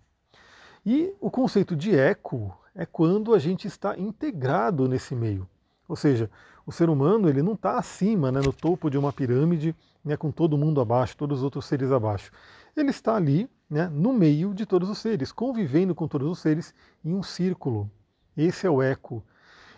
E 0.87 1.13
o 1.21 1.29
conceito 1.29 1.75
de 1.75 1.93
eco 1.93 2.57
é 2.73 2.87
quando 2.87 3.35
a 3.35 3.39
gente 3.41 3.67
está 3.67 3.99
integrado 3.99 4.87
nesse 4.87 5.13
meio. 5.17 5.49
Ou 5.89 5.97
seja, 5.97 6.31
o 6.65 6.71
ser 6.71 6.89
humano 6.89 7.29
ele 7.29 7.43
não 7.43 7.55
está 7.55 7.79
acima, 7.79 8.31
né, 8.31 8.41
no 8.41 8.53
topo 8.53 8.89
de 8.89 8.97
uma 8.97 9.13
pirâmide, 9.13 9.75
né, 10.05 10.17
com 10.17 10.31
todo 10.31 10.57
mundo 10.57 10.81
abaixo, 10.81 11.17
todos 11.17 11.39
os 11.39 11.45
outros 11.45 11.65
seres 11.65 11.91
abaixo. 11.91 12.31
Ele 12.77 12.91
está 12.91 13.17
ali, 13.17 13.51
né, 13.69 13.89
no 13.93 14.13
meio 14.13 14.55
de 14.55 14.65
todos 14.65 14.89
os 14.89 14.99
seres, 14.99 15.33
convivendo 15.33 15.97
com 15.97 16.07
todos 16.07 16.31
os 16.31 16.39
seres 16.39 16.73
em 17.05 17.13
um 17.13 17.25
círculo. 17.25 17.91
Esse 18.37 18.69
é 18.69 18.71
o 18.71 18.81
eco. 18.81 19.21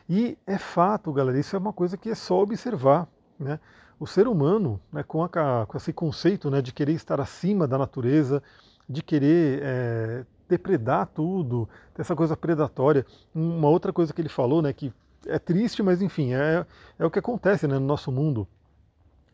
E 0.09 0.39
é 0.47 0.57
fato, 0.57 1.13
galera, 1.13 1.39
isso 1.39 1.57
é 1.57 1.59
uma 1.59 1.73
coisa 1.73 1.97
que 1.97 2.11
é 2.11 2.15
só 2.15 2.41
observar. 2.43 3.09
Né? 3.39 3.59
O 3.99 4.07
ser 4.07 4.29
humano, 4.29 4.81
né, 4.93 5.03
com, 5.03 5.25
a, 5.25 5.29
com 5.67 5.77
esse 5.77 5.93
conceito 5.93 6.51
né, 6.51 6.63
de 6.63 6.73
querer 6.73 6.93
estar 6.93 7.21
acima 7.21 7.67
da 7.67 7.77
natureza, 7.77 8.43
de 8.89 9.03
querer 9.03 9.61
é, 9.63 10.27
depredar 10.49 11.07
tudo, 11.07 11.69
essa 11.97 12.15
coisa 12.15 12.37
predatória. 12.37 13.05
Uma 13.35 13.69
outra 13.69 13.93
coisa 13.93 14.13
que 14.13 14.21
ele 14.21 14.29
falou, 14.29 14.63
né, 14.63 14.73
que 14.73 14.93
é 15.27 15.39
triste, 15.39 15.83
mas 15.83 16.01
enfim, 16.01 16.35
é, 16.35 16.65
é 16.99 17.05
o 17.05 17.11
que 17.11 17.19
acontece 17.19 17.67
né, 17.67 17.79
no 17.79 17.87
nosso 17.87 18.13
mundo. 18.13 18.47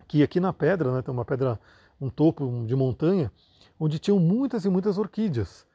Que 0.08 0.22
aqui 0.22 0.40
na 0.40 0.52
pedra, 0.52 0.92
né, 0.92 1.02
tem 1.02 1.12
uma 1.12 1.24
pedra, 1.24 1.60
um 2.00 2.08
topo 2.08 2.64
de 2.66 2.74
montanha, 2.74 3.30
onde 3.78 3.98
tinham 3.98 4.18
muitas 4.18 4.64
e 4.64 4.70
muitas 4.70 4.96
orquídeas. 4.96 5.66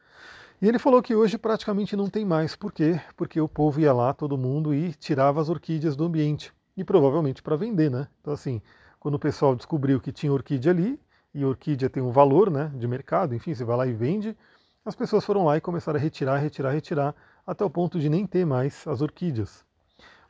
E 0.59 0.67
ele 0.67 0.79
falou 0.79 1.03
que 1.03 1.15
hoje 1.15 1.37
praticamente 1.37 1.95
não 1.95 2.09
tem 2.09 2.25
mais. 2.25 2.55
Por 2.55 2.71
quê? 2.71 2.99
Porque 3.15 3.39
o 3.39 3.47
povo 3.47 3.79
ia 3.79 3.93
lá, 3.93 4.11
todo 4.11 4.37
mundo, 4.37 4.73
e 4.73 4.91
tirava 4.93 5.39
as 5.39 5.49
orquídeas 5.49 5.95
do 5.95 6.05
ambiente. 6.05 6.51
E 6.75 6.83
provavelmente 6.83 7.43
para 7.43 7.55
vender, 7.55 7.91
né? 7.91 8.07
Então, 8.21 8.33
assim, 8.33 8.59
quando 8.99 9.15
o 9.15 9.19
pessoal 9.19 9.55
descobriu 9.55 9.99
que 9.99 10.11
tinha 10.11 10.33
orquídea 10.33 10.71
ali, 10.71 10.99
e 11.31 11.45
orquídea 11.45 11.89
tem 11.89 12.01
um 12.01 12.09
valor 12.09 12.49
né, 12.49 12.71
de 12.73 12.87
mercado, 12.87 13.35
enfim, 13.35 13.53
você 13.53 13.63
vai 13.63 13.77
lá 13.77 13.85
e 13.85 13.93
vende, 13.93 14.35
as 14.83 14.95
pessoas 14.95 15.23
foram 15.23 15.45
lá 15.45 15.57
e 15.57 15.61
começaram 15.61 15.99
a 15.99 16.01
retirar, 16.01 16.37
retirar, 16.37 16.71
retirar, 16.71 17.15
até 17.45 17.63
o 17.63 17.69
ponto 17.69 17.99
de 17.99 18.09
nem 18.09 18.25
ter 18.25 18.43
mais 18.43 18.87
as 18.87 19.01
orquídeas. 19.01 19.63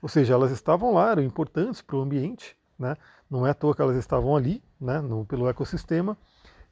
Ou 0.02 0.10
seja, 0.10 0.34
elas 0.34 0.52
estavam 0.52 0.94
lá, 0.94 1.12
eram 1.12 1.24
importantes 1.24 1.82
para 1.82 1.96
o 1.96 2.02
ambiente, 2.02 2.58
né? 2.78 2.98
não 3.30 3.48
é 3.48 3.52
à 3.52 3.54
toa 3.54 3.74
que 3.74 3.82
elas 3.82 3.96
estavam 3.96 4.36
ali, 4.36 4.62
né, 4.80 5.00
no, 5.00 5.26
pelo 5.26 5.48
ecossistema, 5.48 6.18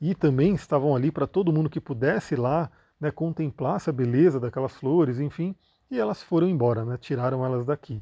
e 0.02 0.14
também 0.14 0.54
estavam 0.56 0.94
ali 0.94 1.10
para 1.10 1.26
todo 1.26 1.54
mundo 1.54 1.70
que 1.70 1.80
pudesse 1.80 2.36
lá 2.36 2.70
né, 3.06 3.12
contemplasse 3.12 3.88
a 3.88 3.94
beleza 3.94 4.40
daquelas 4.40 4.74
flores, 4.74 5.20
enfim, 5.20 5.56
e 5.92 6.00
elas 6.00 6.24
foram 6.24 6.50
embora, 6.50 6.84
né, 6.84 6.98
tiraram 6.98 7.46
elas 7.46 7.64
daqui. 7.64 8.02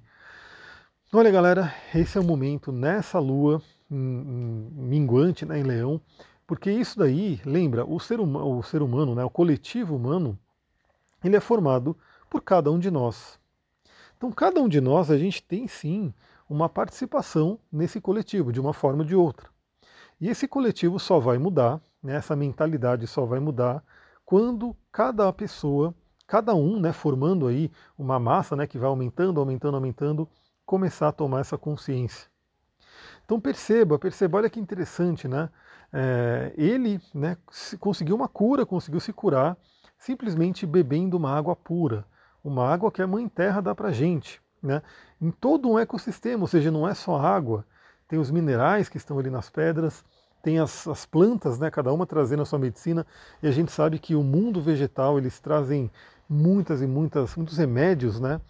Olha, 1.12 1.30
galera, 1.30 1.74
esse 1.94 2.18
é 2.18 2.22
o 2.22 2.24
momento 2.24 2.72
nessa 2.72 3.20
lua 3.20 3.62
minguante 3.90 5.46
né, 5.46 5.60
em 5.60 5.64
Leão, 5.64 6.00
porque 6.48 6.72
isso 6.72 6.98
daí, 6.98 7.42
lembra, 7.46 7.86
o 7.86 8.00
ser, 8.00 8.20
huma, 8.20 8.44
o 8.44 8.64
ser 8.64 8.82
humano, 8.82 9.14
né, 9.14 9.24
o 9.26 9.30
coletivo 9.30 9.96
humano, 9.96 10.40
ele 11.22 11.36
é 11.36 11.40
formado 11.42 11.96
por 12.30 12.42
cada 12.42 12.72
um 12.72 12.80
de 12.80 12.90
nós. 12.90 13.38
Então, 14.18 14.32
cada 14.32 14.62
um 14.62 14.70
de 14.70 14.80
nós, 14.80 15.12
a 15.12 15.18
gente 15.18 15.44
tem 15.44 15.68
sim 15.68 16.14
uma 16.50 16.70
participação 16.70 17.60
nesse 17.70 18.00
coletivo, 18.00 18.54
de 18.54 18.60
uma 18.60 18.74
forma 18.74 19.00
ou 19.00 19.06
de 19.06 19.16
outra. 19.16 19.50
E 20.20 20.30
esse 20.30 20.48
coletivo 20.48 20.98
só 20.98 21.20
vai 21.20 21.38
mudar, 21.38 21.82
né, 22.02 22.16
essa 22.16 22.36
mentalidade 22.38 23.06
só 23.06 23.26
vai 23.26 23.42
mudar 23.42 23.84
quando 24.26 24.76
cada 24.92 25.32
pessoa, 25.34 25.94
cada 26.28 26.56
um, 26.56 26.80
né, 26.80 26.94
formando 26.94 27.48
aí 27.48 27.72
uma 27.98 28.20
massa 28.20 28.56
né, 28.56 28.66
que 28.66 28.78
vai 28.78 28.88
aumentando, 28.88 29.40
aumentando, 29.40 29.76
aumentando, 29.76 30.30
começar 30.66 31.10
a 31.10 31.12
tomar 31.12 31.42
essa 31.42 31.58
consciência. 31.58 32.28
Então 33.26 33.40
perceba, 33.40 34.00
perceba, 34.00 34.38
olha 34.38 34.50
que 34.50 34.60
interessante, 34.60 35.28
né? 35.28 35.50
É, 35.92 36.54
ele 36.58 37.00
né, 37.14 37.38
conseguiu 37.80 38.16
uma 38.16 38.28
cura, 38.28 38.66
conseguiu 38.66 39.00
se 39.00 39.14
curar 39.14 39.58
simplesmente 39.98 40.66
bebendo 40.66 41.16
uma 41.16 41.32
água 41.32 41.56
pura, 41.56 42.06
uma 42.44 42.68
água 42.68 42.92
que 42.92 43.02
a 43.02 43.08
Mãe 43.08 43.28
Terra 43.30 43.62
dá 43.62 43.74
para 43.74 43.92
gente, 43.92 44.42
né? 44.62 44.82
Em 45.22 45.32
todo 45.32 45.70
um 45.70 45.80
ecossistema, 45.80 46.42
ou 46.44 46.48
seja, 46.48 46.70
não 46.70 46.88
é 46.88 46.94
só 46.94 47.18
água, 47.18 47.66
tem 48.08 48.20
os 48.20 48.30
minerais 48.30 48.90
que 48.90 48.98
estão 48.98 49.18
ali 49.18 49.30
nas 49.30 49.50
pedras, 49.50 50.04
tem 50.44 50.60
as, 50.60 50.86
as, 50.90 51.06
plantas, 51.06 51.58
né, 51.58 51.72
cada 51.72 51.92
uma 51.94 52.06
trazendo 52.06 52.44
a 52.44 52.46
sua 52.46 52.60
medicina, 52.60 53.08
e 53.42 53.48
a 53.48 53.52
gente 53.52 53.72
sabe 53.72 53.98
que 53.98 54.14
o 54.14 54.22
mundo 54.22 54.62
vegetal 54.62 55.18
eles 55.18 55.40
trazem 55.40 55.90
muitas 56.30 56.82
e 56.82 56.86
muitas, 56.86 57.36
muitos 57.38 57.58
remédios, 57.58 58.20
né? 58.20 58.42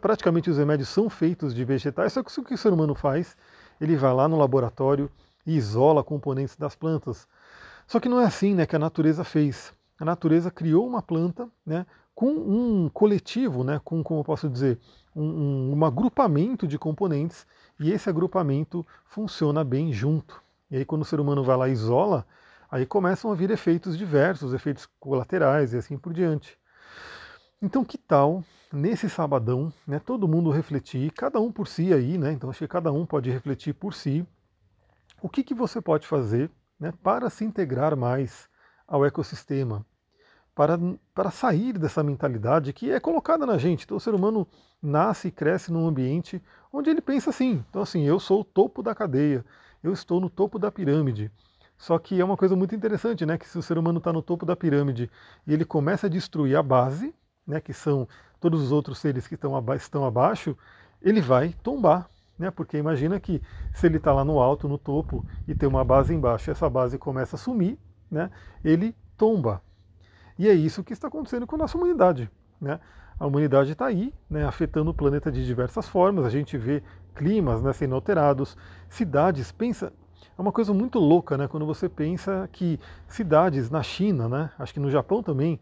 Praticamente 0.00 0.48
os 0.48 0.58
remédios 0.58 0.88
são 0.88 1.10
feitos 1.10 1.52
de 1.52 1.64
vegetais, 1.64 2.12
só 2.12 2.22
que 2.22 2.40
o 2.40 2.44
que 2.44 2.54
o 2.54 2.58
ser 2.58 2.72
humano 2.72 2.94
faz, 2.94 3.36
ele 3.80 3.96
vai 3.96 4.14
lá 4.14 4.28
no 4.28 4.38
laboratório 4.38 5.10
e 5.44 5.56
isola 5.56 6.04
componentes 6.04 6.56
das 6.56 6.76
plantas. 6.76 7.26
Só 7.86 7.98
que 7.98 8.08
não 8.08 8.20
é 8.20 8.26
assim 8.26 8.54
né, 8.54 8.64
que 8.64 8.76
a 8.76 8.78
natureza 8.78 9.24
fez. 9.24 9.72
A 9.98 10.04
natureza 10.04 10.50
criou 10.50 10.86
uma 10.86 11.02
planta 11.02 11.48
né, 11.66 11.84
com 12.14 12.30
um 12.30 12.88
coletivo, 12.90 13.64
né, 13.64 13.80
com, 13.82 14.04
como 14.04 14.20
eu 14.20 14.24
posso 14.24 14.48
dizer, 14.48 14.78
um, 15.16 15.24
um, 15.24 15.74
um 15.76 15.84
agrupamento 15.84 16.66
de 16.66 16.78
componentes, 16.78 17.44
e 17.80 17.90
esse 17.90 18.08
agrupamento 18.08 18.86
funciona 19.04 19.64
bem 19.64 19.92
junto. 19.92 20.40
E 20.70 20.76
aí 20.76 20.84
quando 20.84 21.02
o 21.02 21.04
ser 21.04 21.20
humano 21.20 21.42
vai 21.42 21.56
lá 21.56 21.68
e 21.68 21.72
isola, 21.72 22.26
aí 22.70 22.86
começam 22.86 23.30
a 23.30 23.34
vir 23.34 23.50
efeitos 23.50 23.96
diversos, 23.96 24.54
efeitos 24.54 24.86
colaterais 24.98 25.72
e 25.72 25.78
assim 25.78 25.98
por 25.98 26.12
diante. 26.12 26.58
Então 27.60 27.84
que 27.84 27.98
tal 27.98 28.44
nesse 28.72 29.10
sabadão, 29.10 29.72
né, 29.86 29.98
todo 29.98 30.28
mundo 30.28 30.50
refletir, 30.50 31.12
cada 31.12 31.40
um 31.40 31.50
por 31.50 31.66
si 31.66 31.92
aí, 31.92 32.16
né? 32.16 32.32
Então 32.32 32.50
acho 32.50 32.60
que 32.60 32.68
cada 32.68 32.92
um 32.92 33.04
pode 33.04 33.30
refletir 33.30 33.74
por 33.74 33.92
si 33.92 34.24
o 35.20 35.28
que, 35.28 35.42
que 35.42 35.54
você 35.54 35.80
pode 35.80 36.06
fazer 36.06 36.50
né, 36.78 36.92
para 37.02 37.28
se 37.28 37.44
integrar 37.44 37.96
mais 37.96 38.48
ao 38.86 39.04
ecossistema, 39.04 39.84
para, 40.54 40.78
para 41.14 41.30
sair 41.30 41.78
dessa 41.78 42.02
mentalidade 42.02 42.72
que 42.72 42.90
é 42.90 42.98
colocada 42.98 43.44
na 43.44 43.58
gente. 43.58 43.84
Então 43.84 43.96
o 43.96 44.00
ser 44.00 44.14
humano 44.14 44.46
nasce 44.82 45.28
e 45.28 45.32
cresce 45.32 45.72
num 45.72 45.86
ambiente 45.86 46.42
onde 46.72 46.90
ele 46.90 47.00
pensa 47.00 47.30
assim. 47.30 47.64
Então 47.68 47.82
assim, 47.82 48.04
eu 48.06 48.18
sou 48.18 48.40
o 48.40 48.44
topo 48.44 48.82
da 48.82 48.94
cadeia, 48.94 49.44
eu 49.82 49.92
estou 49.92 50.20
no 50.20 50.30
topo 50.30 50.58
da 50.58 50.70
pirâmide. 50.70 51.30
Só 51.76 51.98
que 51.98 52.20
é 52.20 52.24
uma 52.24 52.36
coisa 52.36 52.54
muito 52.54 52.74
interessante, 52.74 53.24
né? 53.24 53.38
Que 53.38 53.48
se 53.48 53.56
o 53.56 53.62
ser 53.62 53.78
humano 53.78 53.98
está 53.98 54.12
no 54.12 54.20
topo 54.20 54.44
da 54.44 54.54
pirâmide 54.54 55.10
e 55.46 55.52
ele 55.52 55.64
começa 55.64 56.06
a 56.06 56.10
destruir 56.10 56.56
a 56.56 56.62
base, 56.62 57.14
né? 57.46 57.60
Que 57.60 57.72
são 57.72 58.06
todos 58.38 58.62
os 58.62 58.72
outros 58.72 58.98
seres 58.98 59.26
que 59.26 59.34
estão, 59.34 59.56
aba 59.56 59.76
estão 59.76 60.04
abaixo, 60.04 60.56
ele 61.00 61.20
vai 61.20 61.54
tombar. 61.62 62.08
Né? 62.38 62.50
Porque 62.50 62.78
imagina 62.78 63.20
que 63.20 63.42
se 63.74 63.86
ele 63.86 63.98
está 63.98 64.12
lá 64.12 64.24
no 64.24 64.40
alto, 64.40 64.66
no 64.66 64.78
topo, 64.78 65.26
e 65.46 65.54
tem 65.54 65.68
uma 65.68 65.84
base 65.84 66.14
embaixo, 66.14 66.50
essa 66.50 66.68
base 66.70 66.96
começa 66.96 67.36
a 67.36 67.38
sumir, 67.38 67.78
né? 68.10 68.30
ele 68.64 68.96
tomba. 69.16 69.62
E 70.38 70.48
é 70.48 70.54
isso 70.54 70.82
que 70.82 70.94
está 70.94 71.08
acontecendo 71.08 71.46
com 71.46 71.56
a 71.56 71.58
nossa 71.58 71.76
humanidade. 71.76 72.30
Né? 72.58 72.80
A 73.18 73.26
humanidade 73.26 73.72
está 73.72 73.84
aí, 73.84 74.14
né, 74.30 74.46
afetando 74.46 74.90
o 74.90 74.94
planeta 74.94 75.30
de 75.30 75.44
diversas 75.44 75.86
formas. 75.86 76.24
A 76.24 76.30
gente 76.30 76.56
vê 76.56 76.82
climas 77.14 77.62
né, 77.62 77.72
sendo 77.72 77.94
alterados, 77.94 78.56
cidades. 78.88 79.52
Pensa, 79.52 79.92
é 80.36 80.40
uma 80.40 80.52
coisa 80.52 80.72
muito 80.72 80.98
louca, 80.98 81.36
né? 81.36 81.46
Quando 81.48 81.66
você 81.66 81.88
pensa 81.88 82.48
que 82.52 82.80
cidades 83.08 83.70
na 83.70 83.82
China, 83.82 84.28
né? 84.28 84.50
Acho 84.58 84.72
que 84.72 84.80
no 84.80 84.90
Japão 84.90 85.22
também, 85.22 85.60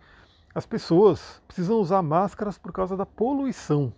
as 0.55 0.67
pessoas 0.67 1.43
precisam 1.47 1.79
usar 1.79 2.03
máscaras 2.03 2.59
por 2.59 2.73
causa 2.73 2.97
da 2.97 3.05
poluição. 3.05 3.93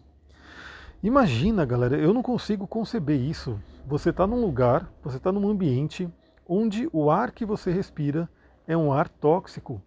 Imagina, 1.03 1.65
galera, 1.65 1.97
eu 1.97 2.13
não 2.13 2.23
consigo 2.23 2.67
conceber 2.67 3.19
isso. 3.19 3.59
Você 3.87 4.11
está 4.11 4.27
num 4.27 4.41
lugar, 4.41 4.91
você 5.03 5.17
está 5.17 5.33
num 5.33 5.49
ambiente 5.49 6.09
onde 6.47 6.89
o 6.93 7.11
ar 7.11 7.31
que 7.31 7.45
você 7.45 7.71
respira 7.71 8.29
é 8.67 8.77
um 8.77 8.93
ar 8.93 9.09
tóxico. 9.09 9.81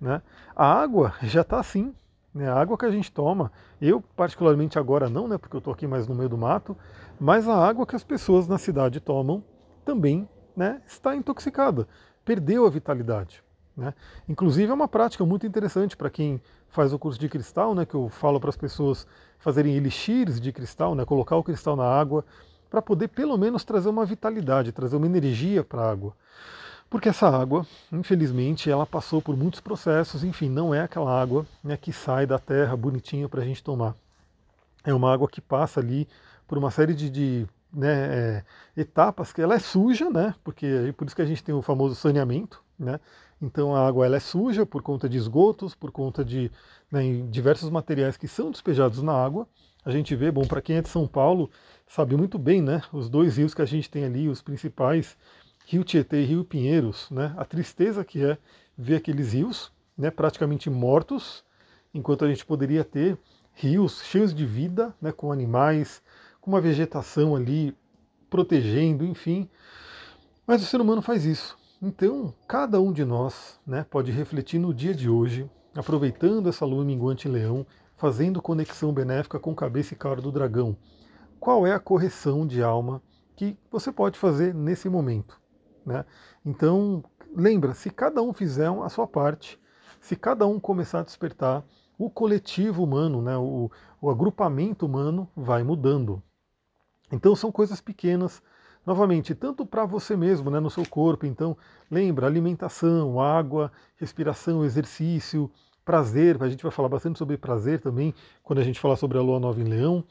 Né? 0.00 0.22
A 0.54 0.72
água 0.72 1.14
já 1.22 1.40
está 1.40 1.58
assim. 1.58 1.94
Né? 2.36 2.50
A 2.50 2.54
água 2.54 2.76
que 2.76 2.84
a 2.84 2.90
gente 2.90 3.10
toma, 3.10 3.50
eu 3.80 4.02
particularmente 4.14 4.78
agora 4.78 5.08
não, 5.08 5.26
né, 5.26 5.38
porque 5.38 5.56
eu 5.56 5.58
estou 5.58 5.72
aqui 5.72 5.86
mais 5.86 6.06
no 6.06 6.14
meio 6.14 6.28
do 6.28 6.36
mato, 6.36 6.76
mas 7.18 7.48
a 7.48 7.56
água 7.56 7.86
que 7.86 7.96
as 7.96 8.04
pessoas 8.04 8.46
na 8.46 8.58
cidade 8.58 9.00
tomam 9.00 9.42
também 9.86 10.28
né, 10.54 10.82
está 10.86 11.16
intoxicada, 11.16 11.88
perdeu 12.26 12.66
a 12.66 12.70
vitalidade. 12.70 13.42
Né? 13.74 13.94
Inclusive 14.28 14.70
é 14.70 14.74
uma 14.74 14.86
prática 14.86 15.24
muito 15.24 15.46
interessante 15.46 15.96
para 15.96 16.10
quem 16.10 16.38
faz 16.68 16.92
o 16.92 16.98
curso 16.98 17.18
de 17.18 17.26
cristal, 17.26 17.74
né, 17.74 17.86
que 17.86 17.94
eu 17.94 18.10
falo 18.10 18.38
para 18.38 18.50
as 18.50 18.56
pessoas 18.56 19.06
fazerem 19.38 19.74
elixirs 19.74 20.38
de 20.38 20.52
cristal, 20.52 20.94
né, 20.94 21.06
colocar 21.06 21.36
o 21.36 21.42
cristal 21.42 21.74
na 21.74 21.86
água, 21.86 22.22
para 22.68 22.82
poder 22.82 23.08
pelo 23.08 23.38
menos 23.38 23.64
trazer 23.64 23.88
uma 23.88 24.04
vitalidade, 24.04 24.72
trazer 24.72 24.96
uma 24.96 25.06
energia 25.06 25.64
para 25.64 25.80
a 25.80 25.90
água. 25.90 26.14
Porque 26.88 27.08
essa 27.08 27.28
água, 27.28 27.66
infelizmente, 27.92 28.70
ela 28.70 28.86
passou 28.86 29.20
por 29.20 29.36
muitos 29.36 29.60
processos, 29.60 30.22
enfim, 30.22 30.48
não 30.48 30.74
é 30.74 30.82
aquela 30.82 31.20
água 31.20 31.44
né, 31.62 31.76
que 31.76 31.92
sai 31.92 32.26
da 32.26 32.38
terra 32.38 32.76
bonitinha 32.76 33.28
para 33.28 33.42
a 33.42 33.44
gente 33.44 33.62
tomar. 33.62 33.94
É 34.84 34.94
uma 34.94 35.12
água 35.12 35.28
que 35.28 35.40
passa 35.40 35.80
ali 35.80 36.08
por 36.46 36.56
uma 36.56 36.70
série 36.70 36.94
de, 36.94 37.10
de 37.10 37.46
né, 37.72 37.92
é, 37.92 38.44
etapas 38.76 39.32
que 39.32 39.42
ela 39.42 39.54
é 39.54 39.58
suja, 39.58 40.08
né? 40.08 40.34
Porque 40.44 40.64
é 40.64 40.92
por 40.92 41.06
isso 41.06 41.16
que 41.16 41.22
a 41.22 41.26
gente 41.26 41.42
tem 41.42 41.54
o 41.54 41.60
famoso 41.60 41.96
saneamento, 41.96 42.62
né? 42.78 43.00
Então 43.42 43.74
a 43.74 43.86
água 43.86 44.06
ela 44.06 44.16
é 44.16 44.20
suja 44.20 44.64
por 44.64 44.80
conta 44.80 45.08
de 45.08 45.16
esgotos, 45.18 45.74
por 45.74 45.90
conta 45.90 46.24
de 46.24 46.50
né, 46.90 47.02
diversos 47.28 47.68
materiais 47.68 48.16
que 48.16 48.28
são 48.28 48.50
despejados 48.50 49.02
na 49.02 49.12
água. 49.12 49.46
A 49.84 49.90
gente 49.90 50.16
vê, 50.16 50.30
bom, 50.30 50.46
para 50.46 50.62
quem 50.62 50.76
é 50.76 50.82
de 50.82 50.88
São 50.88 51.06
Paulo, 51.06 51.50
sabe 51.86 52.16
muito 52.16 52.38
bem, 52.38 52.62
né? 52.62 52.82
Os 52.92 53.08
dois 53.08 53.36
rios 53.36 53.54
que 53.54 53.62
a 53.62 53.66
gente 53.66 53.90
tem 53.90 54.04
ali, 54.04 54.28
os 54.28 54.40
principais, 54.40 55.16
Rio 55.68 55.82
Tietê 55.82 56.22
e 56.22 56.24
Rio 56.24 56.44
Pinheiros, 56.44 57.10
né? 57.10 57.34
A 57.36 57.44
tristeza 57.44 58.04
que 58.04 58.24
é 58.24 58.38
ver 58.78 58.96
aqueles 58.96 59.32
rios, 59.32 59.72
né, 59.98 60.12
praticamente 60.12 60.70
mortos, 60.70 61.44
enquanto 61.92 62.24
a 62.24 62.28
gente 62.28 62.46
poderia 62.46 62.84
ter 62.84 63.18
rios 63.52 64.00
cheios 64.04 64.32
de 64.32 64.46
vida, 64.46 64.94
né, 65.02 65.10
com 65.10 65.32
animais, 65.32 66.00
com 66.40 66.52
uma 66.52 66.60
vegetação 66.60 67.34
ali 67.34 67.76
protegendo, 68.30 69.04
enfim. 69.04 69.48
Mas 70.46 70.62
o 70.62 70.66
ser 70.66 70.80
humano 70.80 71.02
faz 71.02 71.24
isso. 71.24 71.58
Então, 71.82 72.32
cada 72.46 72.80
um 72.80 72.92
de 72.92 73.04
nós 73.04 73.58
né, 73.66 73.84
pode 73.90 74.12
refletir 74.12 74.60
no 74.60 74.72
dia 74.72 74.94
de 74.94 75.10
hoje, 75.10 75.50
aproveitando 75.74 76.48
essa 76.48 76.64
lua 76.64 76.84
minguante 76.84 77.26
leão, 77.26 77.66
fazendo 77.96 78.40
conexão 78.40 78.92
benéfica 78.92 79.40
com 79.40 79.52
cabeça 79.52 79.94
e 79.94 79.96
cara 79.96 80.22
do 80.22 80.30
dragão. 80.30 80.76
Qual 81.40 81.66
é 81.66 81.72
a 81.72 81.80
correção 81.80 82.46
de 82.46 82.62
alma 82.62 83.02
que 83.34 83.58
você 83.68 83.90
pode 83.90 84.16
fazer 84.16 84.54
nesse 84.54 84.88
momento? 84.88 85.44
Né? 85.86 86.04
Então, 86.44 87.02
lembra, 87.34 87.72
se 87.72 87.88
cada 87.88 88.20
um 88.20 88.32
fizer 88.32 88.68
a 88.68 88.88
sua 88.88 89.06
parte, 89.06 89.58
se 90.00 90.16
cada 90.16 90.46
um 90.46 90.60
começar 90.60 91.00
a 91.00 91.04
despertar, 91.04 91.64
o 91.96 92.10
coletivo 92.10 92.82
humano, 92.82 93.22
né, 93.22 93.38
o, 93.38 93.70
o 94.02 94.10
agrupamento 94.10 94.84
humano 94.84 95.26
vai 95.34 95.62
mudando. 95.62 96.22
Então 97.10 97.34
são 97.34 97.50
coisas 97.50 97.80
pequenas, 97.80 98.42
Novamente, 98.86 99.34
tanto 99.34 99.66
para 99.66 99.84
você 99.84 100.16
mesmo, 100.16 100.48
né, 100.48 100.60
no 100.60 100.70
seu 100.70 100.88
corpo, 100.88 101.26
então 101.26 101.56
lembra 101.90 102.24
alimentação, 102.24 103.20
água, 103.20 103.72
respiração, 103.96 104.64
exercício, 104.64 105.50
prazer, 105.84 106.40
a 106.40 106.48
gente 106.48 106.62
vai 106.62 106.70
falar 106.70 106.88
bastante 106.88 107.18
sobre 107.18 107.36
prazer 107.36 107.80
também 107.80 108.14
quando 108.44 108.60
a 108.60 108.62
gente 108.62 108.78
falar 108.78 108.94
sobre 108.94 109.18
a 109.18 109.20
lua 109.20 109.40
nova 109.40 109.60
em 109.60 109.64
leão. 109.64 110.04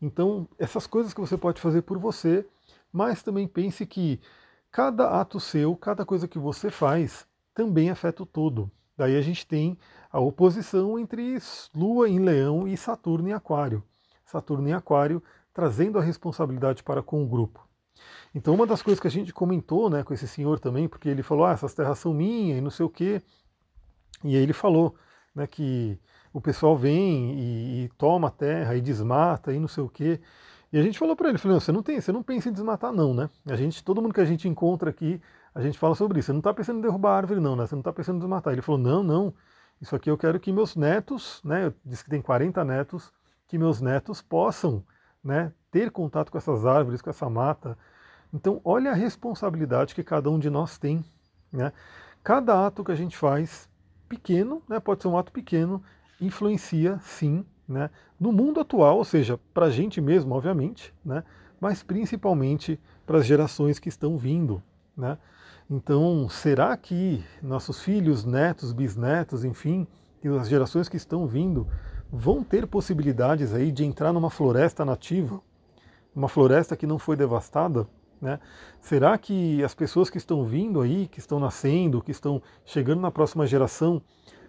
Então, 0.00 0.46
essas 0.60 0.86
coisas 0.86 1.12
que 1.12 1.20
você 1.20 1.36
pode 1.36 1.60
fazer 1.60 1.82
por 1.82 1.98
você, 1.98 2.46
mas 2.92 3.20
também 3.20 3.48
pense 3.48 3.84
que 3.84 4.20
cada 4.70 5.20
ato 5.20 5.40
seu, 5.40 5.76
cada 5.76 6.04
coisa 6.04 6.28
que 6.28 6.38
você 6.38 6.70
faz, 6.70 7.26
também 7.54 7.90
afeta 7.90 8.22
o 8.22 8.26
todo. 8.26 8.70
Daí 8.96 9.16
a 9.16 9.22
gente 9.22 9.46
tem 9.46 9.78
a 10.10 10.20
oposição 10.20 10.98
entre 10.98 11.38
Lua 11.74 12.08
em 12.08 12.18
Leão 12.18 12.68
e 12.68 12.76
Saturno 12.76 13.28
em 13.28 13.32
Aquário. 13.32 13.82
Saturno 14.24 14.68
em 14.68 14.72
Aquário 14.72 15.22
trazendo 15.52 15.98
a 15.98 16.02
responsabilidade 16.02 16.82
para 16.82 17.02
com 17.02 17.22
o 17.22 17.26
grupo. 17.26 17.66
Então 18.34 18.54
uma 18.54 18.66
das 18.66 18.82
coisas 18.82 19.00
que 19.00 19.08
a 19.08 19.10
gente 19.10 19.32
comentou 19.32 19.90
né, 19.90 20.02
com 20.02 20.14
esse 20.14 20.28
senhor 20.28 20.60
também, 20.60 20.88
porque 20.88 21.08
ele 21.08 21.22
falou, 21.22 21.44
ah, 21.44 21.52
essas 21.52 21.74
terras 21.74 21.98
são 21.98 22.14
minhas 22.14 22.58
e 22.58 22.60
não 22.60 22.70
sei 22.70 22.86
o 22.86 22.90
quê, 22.90 23.20
e 24.22 24.36
aí 24.36 24.42
ele 24.42 24.52
falou, 24.52 24.94
né, 25.34 25.46
que 25.46 25.98
o 26.32 26.40
pessoal 26.40 26.76
vem 26.76 27.38
e, 27.38 27.84
e, 27.84 27.88
toma 27.98 28.28
a 28.28 28.30
terra 28.30 28.76
e 28.76 28.80
desmata 28.80 29.52
e 29.52 29.58
não 29.58 29.68
sei 29.68 29.82
o 29.82 29.88
quê. 29.88 30.20
E 30.72 30.78
a 30.78 30.82
gente 30.82 30.98
falou 30.98 31.16
para 31.16 31.28
ele, 31.28 31.38
falou, 31.38 31.58
você 31.58 31.72
não 31.72 31.82
tem, 31.82 32.00
você 32.00 32.12
não 32.12 32.22
pensa 32.22 32.48
em 32.48 32.52
desmatar 32.52 32.92
não, 32.92 33.12
né? 33.12 33.28
A 33.46 33.56
gente, 33.56 33.82
todo 33.82 34.00
mundo 34.00 34.14
que 34.14 34.20
a 34.20 34.24
gente 34.24 34.48
encontra 34.48 34.90
aqui, 34.90 35.20
a 35.54 35.60
gente 35.60 35.78
fala 35.78 35.96
sobre 35.96 36.20
isso. 36.20 36.26
Você 36.26 36.32
não 36.32 36.38
está 36.38 36.54
pensando 36.54 36.78
em 36.78 36.82
derrubar 36.82 37.12
a 37.12 37.16
árvore 37.16 37.40
não, 37.40 37.56
né? 37.56 37.66
Você 37.66 37.74
não 37.74 37.80
está 37.80 37.92
pensando 37.92 38.16
em 38.16 38.18
desmatar. 38.20 38.52
Ele 38.52 38.62
falou, 38.62 38.80
não, 38.80 39.02
não. 39.02 39.34
Isso 39.80 39.96
aqui 39.96 40.10
eu 40.10 40.16
quero 40.16 40.38
que 40.38 40.52
meus 40.52 40.76
netos, 40.76 41.40
né? 41.44 41.66
Eu 41.66 41.74
disse 41.84 42.04
que 42.04 42.10
tem 42.10 42.22
40 42.22 42.64
netos, 42.64 43.12
que 43.48 43.58
meus 43.58 43.80
netos 43.80 44.22
possam, 44.22 44.84
né? 45.24 45.52
Ter 45.72 45.90
contato 45.90 46.30
com 46.30 46.38
essas 46.38 46.64
árvores, 46.64 47.02
com 47.02 47.10
essa 47.10 47.28
mata. 47.28 47.76
Então, 48.32 48.60
olha 48.64 48.92
a 48.92 48.94
responsabilidade 48.94 49.94
que 49.94 50.04
cada 50.04 50.30
um 50.30 50.38
de 50.38 50.48
nós 50.48 50.78
tem, 50.78 51.04
né? 51.52 51.72
Cada 52.22 52.66
ato 52.66 52.84
que 52.84 52.92
a 52.92 52.96
gente 52.96 53.16
faz, 53.16 53.68
pequeno, 54.08 54.62
né? 54.68 54.78
Pode 54.78 55.02
ser 55.02 55.08
um 55.08 55.18
ato 55.18 55.32
pequeno, 55.32 55.82
influencia 56.20 56.98
sim 57.00 57.44
né, 57.70 57.88
no 58.18 58.32
mundo 58.32 58.58
atual, 58.58 58.98
ou 58.98 59.04
seja, 59.04 59.38
para 59.54 59.66
a 59.66 59.70
gente 59.70 60.00
mesmo, 60.00 60.34
obviamente, 60.34 60.92
né, 61.04 61.22
mas 61.60 61.82
principalmente 61.84 62.80
para 63.06 63.18
as 63.18 63.26
gerações 63.26 63.78
que 63.78 63.88
estão 63.88 64.18
vindo. 64.18 64.60
Né? 64.96 65.16
Então, 65.70 66.28
será 66.28 66.76
que 66.76 67.24
nossos 67.40 67.80
filhos, 67.80 68.24
netos, 68.24 68.72
bisnetos, 68.72 69.44
enfim, 69.44 69.86
as 70.40 70.48
gerações 70.48 70.88
que 70.88 70.96
estão 70.96 71.28
vindo 71.28 71.66
vão 72.10 72.42
ter 72.42 72.66
possibilidades 72.66 73.54
aí 73.54 73.70
de 73.70 73.84
entrar 73.84 74.12
numa 74.12 74.30
floresta 74.30 74.84
nativa, 74.84 75.40
uma 76.14 76.28
floresta 76.28 76.76
que 76.76 76.88
não 76.88 76.98
foi 76.98 77.14
devastada? 77.14 77.86
Né? 78.20 78.40
Será 78.80 79.16
que 79.16 79.62
as 79.62 79.74
pessoas 79.74 80.10
que 80.10 80.18
estão 80.18 80.44
vindo 80.44 80.80
aí, 80.80 81.06
que 81.06 81.20
estão 81.20 81.38
nascendo, 81.38 82.02
que 82.02 82.10
estão 82.10 82.42
chegando 82.64 83.00
na 83.00 83.12
próxima 83.12 83.46
geração, 83.46 84.02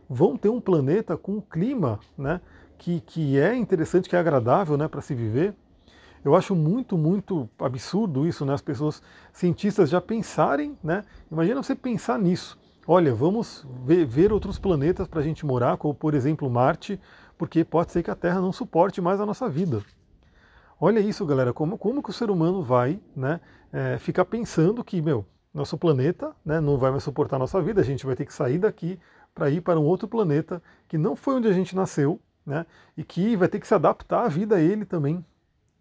vão 0.09 0.35
ter 0.35 0.49
um 0.49 0.59
planeta 0.59 1.15
com 1.15 1.33
um 1.33 1.41
clima 1.41 1.97
né, 2.17 2.41
que, 2.81 2.99
que 2.99 3.39
é 3.39 3.55
interessante, 3.55 4.09
que 4.09 4.15
é 4.15 4.19
agradável 4.19 4.75
né, 4.75 4.87
para 4.87 5.01
se 5.01 5.13
viver. 5.13 5.53
Eu 6.25 6.35
acho 6.35 6.55
muito, 6.55 6.97
muito 6.97 7.47
absurdo 7.59 8.25
isso, 8.25 8.43
né? 8.43 8.55
As 8.55 8.61
pessoas, 8.61 9.03
cientistas 9.31 9.87
já 9.87 10.01
pensarem, 10.01 10.75
né? 10.83 11.03
Imagina 11.31 11.61
você 11.61 11.75
pensar 11.75 12.17
nisso. 12.17 12.59
Olha, 12.87 13.13
vamos 13.13 13.67
ver, 13.85 14.05
ver 14.05 14.33
outros 14.33 14.57
planetas 14.57 15.07
para 15.07 15.19
a 15.19 15.23
gente 15.23 15.45
morar, 15.45 15.77
como 15.77 15.93
por 15.93 16.15
exemplo 16.15 16.49
Marte, 16.49 16.99
porque 17.37 17.63
pode 17.63 17.91
ser 17.91 18.01
que 18.01 18.09
a 18.09 18.15
Terra 18.15 18.41
não 18.41 18.51
suporte 18.51 18.99
mais 18.99 19.21
a 19.21 19.27
nossa 19.27 19.47
vida. 19.47 19.83
Olha 20.79 20.99
isso, 20.99 21.23
galera, 21.23 21.53
como, 21.53 21.77
como 21.77 22.01
que 22.01 22.09
o 22.09 22.13
ser 22.13 22.31
humano 22.31 22.63
vai 22.63 22.99
né, 23.15 23.39
é, 23.71 23.99
ficar 23.99 24.25
pensando 24.25 24.83
que, 24.83 24.99
meu, 25.03 25.23
nosso 25.53 25.77
planeta 25.77 26.35
né, 26.43 26.59
não 26.59 26.79
vai 26.79 26.89
mais 26.89 27.03
suportar 27.03 27.35
a 27.35 27.39
nossa 27.39 27.61
vida, 27.61 27.79
a 27.79 27.83
gente 27.83 28.07
vai 28.07 28.15
ter 28.15 28.25
que 28.25 28.33
sair 28.33 28.57
daqui 28.57 28.99
para 29.35 29.51
ir 29.51 29.61
para 29.61 29.79
um 29.79 29.85
outro 29.85 30.07
planeta 30.07 30.61
que 30.87 30.97
não 30.97 31.15
foi 31.15 31.35
onde 31.35 31.47
a 31.47 31.53
gente 31.53 31.75
nasceu, 31.75 32.19
né? 32.45 32.65
E 32.97 33.03
que 33.03 33.35
vai 33.35 33.47
ter 33.47 33.59
que 33.59 33.67
se 33.67 33.73
adaptar 33.73 34.25
à 34.25 34.27
vida 34.27 34.55
a 34.55 34.61
ele 34.61 34.85
também. 34.85 35.23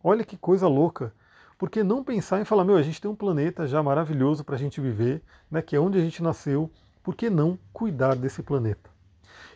Olha 0.03 0.25
que 0.25 0.37
coisa 0.37 0.67
louca. 0.69 1.13
Por 1.59 1.69
que 1.69 1.83
não 1.83 2.03
pensar 2.03 2.41
em 2.41 2.45
falar, 2.45 2.65
meu, 2.65 2.77
a 2.77 2.83
gente 2.83 3.01
tem 3.01 3.11
um 3.11 3.15
planeta 3.15 3.67
já 3.67 3.83
maravilhoso 3.83 4.43
para 4.43 4.55
a 4.55 4.59
gente 4.59 4.81
viver, 4.81 5.23
né, 5.51 5.61
que 5.61 5.77
é 5.77 5.81
onde 5.81 5.99
a 5.99 6.01
gente 6.01 6.23
nasceu, 6.23 6.71
por 7.03 7.15
que 7.15 7.29
não 7.29 7.59
cuidar 7.73 8.17
desse 8.17 8.43
planeta? 8.43 8.89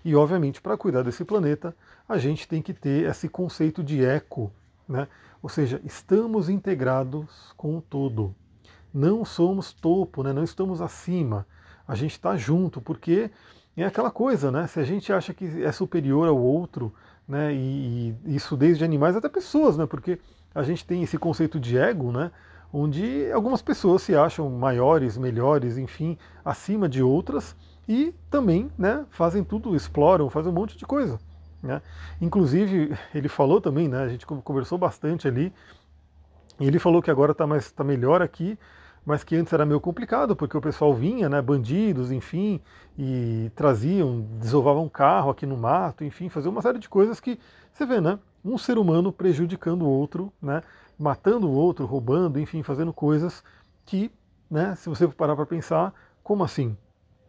E, 0.04 0.14
obviamente, 0.14 0.60
para 0.60 0.76
cuidar 0.76 1.02
desse 1.02 1.24
planeta, 1.24 1.74
a 2.06 2.18
gente 2.18 2.46
tem 2.46 2.60
que 2.60 2.74
ter 2.74 3.08
esse 3.08 3.26
conceito 3.26 3.82
de 3.82 4.04
eco, 4.04 4.52
né? 4.86 5.08
ou 5.42 5.48
seja, 5.48 5.80
estamos 5.82 6.48
integrados 6.48 7.54
com 7.56 7.78
o 7.78 7.80
todo. 7.80 8.34
Não 8.92 9.24
somos 9.24 9.72
topo, 9.72 10.22
né? 10.22 10.32
não 10.32 10.44
estamos 10.44 10.82
acima. 10.82 11.46
A 11.88 11.94
gente 11.94 12.12
está 12.12 12.36
junto, 12.36 12.80
porque 12.80 13.30
é 13.82 13.86
aquela 13.86 14.10
coisa, 14.10 14.50
né? 14.50 14.66
Se 14.66 14.78
a 14.78 14.84
gente 14.84 15.12
acha 15.12 15.34
que 15.34 15.62
é 15.64 15.72
superior 15.72 16.28
ao 16.28 16.38
outro, 16.38 16.92
né? 17.26 17.52
E, 17.52 18.16
e, 18.24 18.36
isso 18.36 18.56
desde 18.56 18.84
animais 18.84 19.16
até 19.16 19.28
pessoas, 19.28 19.76
né? 19.76 19.86
Porque 19.86 20.18
a 20.54 20.62
gente 20.62 20.86
tem 20.86 21.02
esse 21.02 21.18
conceito 21.18 21.58
de 21.58 21.76
ego, 21.76 22.12
né? 22.12 22.30
Onde 22.72 23.30
algumas 23.32 23.62
pessoas 23.62 24.02
se 24.02 24.14
acham 24.14 24.50
maiores, 24.50 25.16
melhores, 25.16 25.78
enfim, 25.78 26.18
acima 26.44 26.88
de 26.88 27.02
outras 27.02 27.56
e 27.88 28.14
também, 28.30 28.70
né? 28.78 29.04
Fazem 29.10 29.44
tudo, 29.44 29.74
exploram, 29.74 30.30
fazem 30.30 30.50
um 30.50 30.54
monte 30.54 30.76
de 30.76 30.84
coisa. 30.84 31.18
Né? 31.62 31.80
Inclusive, 32.20 32.94
ele 33.14 33.28
falou 33.28 33.60
também, 33.60 33.88
né? 33.88 34.02
A 34.02 34.08
gente 34.08 34.26
conversou 34.26 34.76
bastante 34.76 35.26
ali. 35.26 35.52
E 36.60 36.66
ele 36.66 36.78
falou 36.78 37.02
que 37.02 37.10
agora 37.10 37.32
está 37.32 37.46
mais, 37.46 37.72
tá 37.72 37.82
melhor 37.82 38.22
aqui, 38.22 38.56
mas 39.04 39.22
que 39.22 39.36
antes 39.36 39.52
era 39.52 39.66
meio 39.66 39.80
complicado, 39.80 40.34
porque 40.34 40.56
o 40.56 40.60
pessoal 40.60 40.94
vinha, 40.94 41.28
né, 41.28 41.42
bandidos, 41.42 42.10
enfim, 42.10 42.60
e 42.98 43.50
traziam, 43.54 44.26
desovavam 44.40 44.88
carro 44.88 45.30
aqui 45.30 45.44
no 45.44 45.56
mato, 45.56 46.04
enfim, 46.04 46.28
fazer 46.28 46.48
uma 46.48 46.62
série 46.62 46.78
de 46.78 46.88
coisas 46.88 47.20
que 47.20 47.38
você 47.72 47.84
vê, 47.84 48.00
né, 48.00 48.18
um 48.44 48.56
ser 48.56 48.78
humano 48.78 49.12
prejudicando 49.12 49.82
o 49.82 49.88
outro, 49.88 50.32
né, 50.40 50.62
matando 50.98 51.48
o 51.48 51.52
outro, 51.52 51.84
roubando, 51.86 52.38
enfim, 52.40 52.62
fazendo 52.62 52.92
coisas 52.92 53.42
que, 53.84 54.10
né, 54.50 54.74
se 54.76 54.88
você 54.88 55.06
parar 55.08 55.36
para 55.36 55.46
pensar, 55.46 55.92
como 56.22 56.42
assim? 56.42 56.76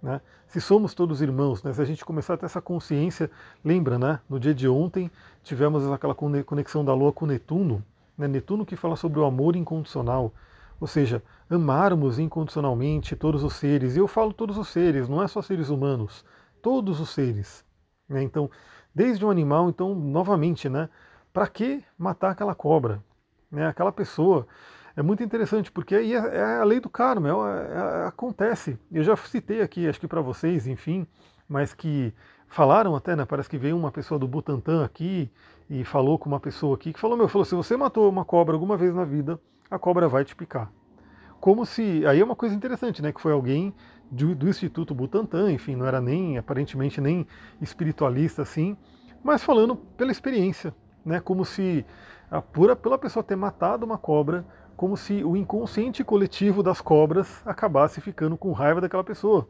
Né? 0.01 0.21
Se 0.47 0.61
somos 0.61 0.93
todos 0.93 1.21
irmãos, 1.21 1.63
né, 1.63 1.73
se 1.73 1.81
a 1.81 1.85
gente 1.85 2.05
começar 2.05 2.35
a 2.35 2.37
ter 2.37 2.45
essa 2.45 2.61
consciência, 2.61 3.29
lembra, 3.63 3.97
né, 3.97 4.19
no 4.29 4.39
dia 4.39 4.53
de 4.53 4.67
ontem 4.67 5.09
tivemos 5.43 5.91
aquela 5.91 6.13
conexão 6.15 6.85
da 6.85 6.93
Lua 6.93 7.11
com 7.11 7.25
Netuno, 7.25 7.83
né, 8.17 8.27
Netuno 8.27 8.65
que 8.65 8.75
fala 8.75 8.95
sobre 8.95 9.19
o 9.19 9.25
amor 9.25 9.55
incondicional, 9.55 10.31
ou 10.79 10.87
seja, 10.87 11.23
amarmos 11.49 12.19
incondicionalmente 12.19 13.15
todos 13.15 13.43
os 13.43 13.53
seres. 13.53 13.95
E 13.95 13.99
eu 13.99 14.07
falo 14.07 14.33
todos 14.33 14.57
os 14.57 14.67
seres, 14.67 15.07
não 15.07 15.21
é 15.21 15.27
só 15.27 15.41
seres 15.41 15.69
humanos, 15.69 16.25
todos 16.61 16.99
os 16.99 17.09
seres. 17.09 17.65
Né? 18.07 18.23
Então, 18.23 18.49
desde 18.93 19.25
um 19.25 19.29
animal, 19.29 19.69
então, 19.69 19.95
novamente, 19.95 20.69
né? 20.69 20.89
Para 21.33 21.47
que 21.47 21.83
matar 21.97 22.31
aquela 22.31 22.55
cobra? 22.55 23.03
Né? 23.51 23.67
Aquela 23.67 23.91
pessoa. 23.91 24.47
É 24.95 25.01
muito 25.01 25.21
interessante, 25.21 25.69
porque 25.71 25.93
aí 25.93 26.13
é, 26.13 26.17
é 26.17 26.43
a 26.59 26.63
lei 26.63 26.79
do 26.79 26.89
karma, 26.89 27.27
é, 27.29 27.33
é, 27.33 28.07
acontece. 28.07 28.79
Eu 28.89 29.03
já 29.03 29.15
citei 29.17 29.61
aqui, 29.61 29.89
acho 29.89 29.99
que 29.99 30.07
para 30.07 30.21
vocês, 30.21 30.67
enfim, 30.67 31.05
mas 31.49 31.73
que 31.73 32.13
falaram 32.47 32.95
até, 32.95 33.13
né? 33.15 33.25
Parece 33.25 33.49
que 33.49 33.57
veio 33.57 33.75
uma 33.75 33.91
pessoa 33.91 34.17
do 34.17 34.27
Butantan 34.27 34.85
aqui 34.85 35.29
e 35.69 35.83
falou 35.83 36.17
com 36.17 36.29
uma 36.29 36.39
pessoa 36.39 36.75
aqui 36.75 36.93
que 36.93 36.99
falou: 36.99 37.17
Meu, 37.17 37.27
falou, 37.27 37.43
se 37.43 37.55
você 37.55 37.75
matou 37.75 38.09
uma 38.09 38.23
cobra 38.23 38.55
alguma 38.55 38.77
vez 38.77 38.95
na 38.95 39.03
vida, 39.03 39.37
a 39.69 39.79
cobra 39.79 40.07
vai 40.07 40.23
te 40.23 40.35
picar. 40.35 40.71
Como 41.39 41.65
se. 41.65 42.05
Aí 42.05 42.19
é 42.19 42.23
uma 42.23 42.35
coisa 42.35 42.55
interessante, 42.55 43.01
né? 43.01 43.11
Que 43.11 43.21
foi 43.21 43.31
alguém 43.31 43.73
do, 44.09 44.35
do 44.35 44.47
Instituto 44.47 44.93
Butantan, 44.93 45.51
enfim, 45.51 45.75
não 45.75 45.85
era 45.85 45.99
nem, 45.99 46.37
aparentemente, 46.37 47.01
nem 47.01 47.27
espiritualista 47.61 48.41
assim, 48.41 48.77
mas 49.23 49.43
falando 49.43 49.75
pela 49.75 50.11
experiência, 50.11 50.73
né? 51.03 51.19
Como 51.19 51.43
se, 51.43 51.85
a 52.29 52.41
pura, 52.41 52.75
pela 52.75 52.97
pessoa 52.97 53.23
ter 53.23 53.35
matado 53.35 53.85
uma 53.85 53.97
cobra, 53.97 54.45
como 54.75 54.95
se 54.95 55.23
o 55.23 55.35
inconsciente 55.35 56.03
coletivo 56.03 56.61
das 56.61 56.81
cobras 56.81 57.41
acabasse 57.45 58.01
ficando 58.01 58.37
com 58.37 58.51
raiva 58.51 58.81
daquela 58.81 59.03
pessoa, 59.03 59.47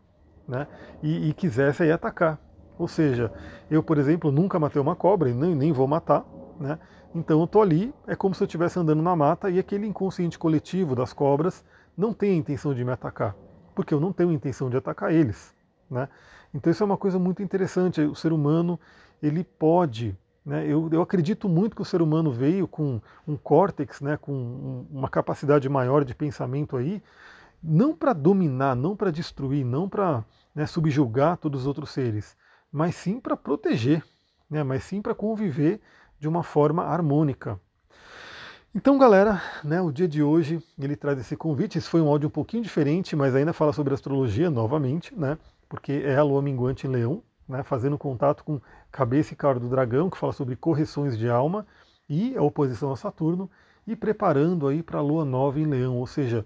né? 0.48 0.68
E, 1.04 1.30
e 1.30 1.34
quisesse 1.34 1.84
aí 1.84 1.92
atacar. 1.92 2.40
Ou 2.78 2.88
seja, 2.88 3.32
eu, 3.70 3.82
por 3.82 3.98
exemplo, 3.98 4.32
nunca 4.32 4.60
matei 4.60 4.82
uma 4.82 4.96
cobra 4.96 5.30
e 5.30 5.34
nem, 5.34 5.56
nem 5.56 5.72
vou 5.72 5.88
matar, 5.88 6.26
né? 6.60 6.78
Então 7.16 7.40
eu 7.40 7.46
estou 7.46 7.62
ali, 7.62 7.94
é 8.06 8.14
como 8.14 8.36
se 8.36 8.44
eu 8.44 8.46
estivesse 8.46 8.78
andando 8.78 9.02
na 9.02 9.16
mata 9.16 9.50
e 9.50 9.58
aquele 9.58 9.88
inconsciente 9.88 10.38
coletivo 10.38 10.94
das 10.94 11.14
cobras 11.14 11.64
não 11.98 12.14
tem 12.14 12.32
a 12.32 12.36
intenção 12.36 12.74
de 12.74 12.84
me 12.84 12.92
atacar, 12.92 13.34
porque 13.74 13.94
eu 13.94 14.02
não 14.02 14.12
tenho 14.12 14.34
intenção 14.34 14.70
de 14.70 14.76
atacar 14.76 15.14
eles. 15.14 15.56
Né? 15.90 16.10
Então 16.54 16.70
isso 16.70 16.84
é 16.84 16.86
uma 16.86 16.98
coisa 16.98 17.18
muito 17.18 17.42
interessante. 17.42 18.02
O 18.02 18.14
ser 18.14 18.34
humano 18.34 18.78
ele 19.24 19.46
pode, 19.46 20.14
né? 20.46 20.66
eu, 20.68 20.90
eu 20.92 21.02
acredito 21.02 21.48
muito 21.48 21.74
que 21.74 21.82
o 21.82 21.86
ser 21.86 22.02
humano 22.02 22.34
veio 22.34 22.68
com 22.68 23.00
um 23.26 23.38
córtex, 23.38 24.02
né? 24.02 24.18
com 24.18 24.34
um, 24.34 24.88
uma 24.92 25.08
capacidade 25.08 25.70
maior 25.70 26.04
de 26.04 26.14
pensamento 26.14 26.76
aí, 26.76 27.02
não 27.64 27.96
para 27.96 28.12
dominar, 28.12 28.76
não 28.76 28.94
para 28.94 29.10
destruir, 29.10 29.64
não 29.64 29.88
para 29.88 30.22
né, 30.54 30.66
subjugar 30.66 31.38
todos 31.38 31.62
os 31.62 31.68
outros 31.68 31.92
seres, 31.92 32.36
mas 32.70 32.94
sim 32.96 33.22
para 33.22 33.38
proteger, 33.38 34.04
né? 34.50 34.64
mas 34.64 34.84
sim 34.84 35.02
para 35.02 35.16
conviver 35.16 35.80
de 36.26 36.28
uma 36.28 36.42
forma 36.42 36.84
harmônica. 36.84 37.60
Então, 38.74 38.98
galera, 38.98 39.40
né, 39.64 39.80
o 39.80 39.92
dia 39.92 40.08
de 40.08 40.24
hoje 40.24 40.60
ele 40.78 40.96
traz 40.96 41.20
esse 41.20 41.38
convite. 41.38 41.78
Esse 41.78 41.88
foi 41.88 42.02
um 42.02 42.08
áudio 42.08 42.30
um 42.30 42.32
pouquinho 42.32 42.64
diferente, 42.64 43.16
mas 43.16 43.36
ainda 43.36 43.54
fala 43.54 43.72
sobre 43.72 43.94
astrologia 43.94 44.50
novamente, 44.50 45.14
né? 45.16 45.38
Porque 45.70 46.02
é 46.04 46.18
a 46.18 46.24
lua 46.24 46.42
minguante 46.42 46.88
em 46.88 46.90
Leão, 46.90 47.22
né, 47.48 47.62
fazendo 47.62 47.96
contato 47.96 48.44
com 48.44 48.60
cabeça 48.92 49.34
e 49.34 49.36
cara 49.38 49.60
do 49.60 49.70
dragão, 49.70 50.10
que 50.10 50.18
fala 50.18 50.34
sobre 50.34 50.56
correções 50.56 51.16
de 51.16 51.30
alma 51.30 51.64
e 52.10 52.36
a 52.36 52.42
oposição 52.42 52.92
a 52.92 52.98
Saturno, 52.98 53.48
e 53.86 53.96
preparando 53.96 54.68
aí 54.68 54.82
para 54.82 54.98
a 54.98 55.04
lua 55.04 55.24
nova 55.24 55.60
em 55.60 55.66
Leão. 55.68 55.96
Ou 55.98 56.08
seja, 56.08 56.44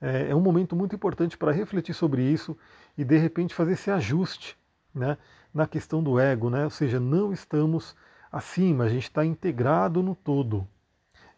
é, 0.00 0.30
é 0.30 0.34
um 0.34 0.40
momento 0.40 0.74
muito 0.74 0.96
importante 0.96 1.36
para 1.36 1.52
refletir 1.52 1.94
sobre 1.94 2.22
isso 2.22 2.56
e 2.96 3.04
de 3.04 3.18
repente 3.18 3.54
fazer 3.54 3.72
esse 3.72 3.90
ajuste, 3.90 4.56
né, 4.94 5.18
na 5.52 5.66
questão 5.66 6.02
do 6.02 6.18
ego, 6.18 6.48
né? 6.48 6.64
Ou 6.64 6.70
seja, 6.70 6.98
não 6.98 7.30
estamos 7.30 7.94
acima, 8.30 8.84
a 8.84 8.88
gente 8.88 9.04
está 9.04 9.24
integrado 9.24 10.02
no 10.02 10.14
todo. 10.14 10.66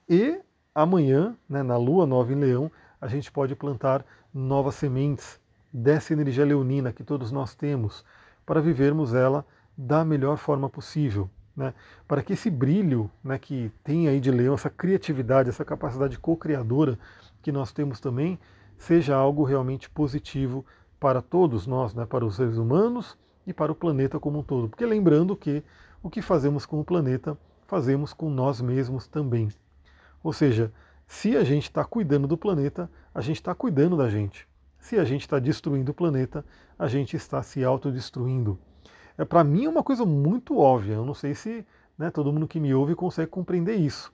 E 0.09 0.41
amanhã, 0.75 1.37
né, 1.49 1.63
na 1.63 1.77
lua 1.77 2.07
nova 2.07 2.33
em 2.33 2.37
leão, 2.37 2.71
a 3.01 3.07
gente 3.07 3.31
pode 3.31 3.55
plantar 3.55 4.05
novas 4.33 4.75
sementes 4.75 5.41
dessa 5.73 6.13
energia 6.13 6.45
leonina 6.45 6.93
que 6.93 7.05
todos 7.05 7.31
nós 7.31 7.55
temos, 7.55 8.05
para 8.45 8.61
vivermos 8.61 9.15
ela 9.15 9.45
da 9.77 10.05
melhor 10.05 10.37
forma 10.37 10.69
possível. 10.69 11.31
Né, 11.57 11.75
para 12.07 12.23
que 12.23 12.33
esse 12.33 12.49
brilho 12.49 13.11
né, 13.23 13.39
que 13.39 13.71
tem 13.85 14.09
aí 14.09 14.21
de 14.21 14.31
leão, 14.31 14.55
essa 14.55 14.71
criatividade, 14.71 15.49
essa 15.49 15.65
capacidade 15.65 16.19
co-criadora 16.19 16.99
que 17.43 17.53
nós 17.53 17.73
temos 17.73 18.01
também, 18.01 18.39
seja 18.79 19.15
algo 19.15 19.45
realmente 19.45 19.91
positivo 19.91 20.65
para 20.99 21.21
todos 21.21 21.67
nós, 21.67 21.93
né, 21.95 22.07
para 22.07 22.25
os 22.25 22.37
seres 22.37 22.57
humanos 22.57 23.17
e 23.47 23.53
para 23.53 23.73
o 23.73 23.75
planeta 23.75 24.19
como 24.19 24.39
um 24.39 24.43
todo. 24.43 24.69
Porque 24.69 24.87
lembrando 24.87 25.37
que 25.37 25.63
o 26.03 26.11
que 26.11 26.23
fazemos 26.23 26.65
com 26.67 26.81
o 26.81 26.85
planeta, 26.85 27.37
fazemos 27.67 28.13
com 28.13 28.31
nós 28.31 28.61
mesmos 28.61 29.07
também. 29.07 29.49
Ou 30.23 30.33
seja, 30.33 30.73
se 31.07 31.37
a 31.37 31.45
gente 31.45 31.65
está 31.65 31.85
cuidando 31.85 32.27
do 32.27 32.37
planeta, 32.37 32.91
a 33.15 33.21
gente 33.21 33.37
está 33.37 33.55
cuidando 33.55 33.97
da 33.97 34.09
gente. 34.09 34.49
Se 34.79 34.99
a 34.99 35.05
gente 35.05 35.23
está 35.23 35.39
destruindo 35.39 35.93
o 35.93 35.95
planeta, 35.95 36.45
a 36.79 36.89
gente 36.89 37.17
está 37.17 37.43
se 37.43 37.63
autodestruindo. 37.63 38.59
É, 39.19 39.25
Para 39.25 39.45
mim 39.45 39.67
é 39.67 39.69
uma 39.69 39.83
coisa 39.83 40.07
muito 40.07 40.59
óbvia. 40.59 40.95
Eu 40.95 41.05
não 41.05 41.15
sei 41.15 41.35
se 41.35 41.67
né, 41.99 42.11
todo 42.11 42.33
mundo 42.33 42.49
que 42.49 42.59
me 42.59 42.73
ouve 42.73 42.95
consegue 42.95 43.31
compreender 43.31 43.75
isso. 43.75 44.13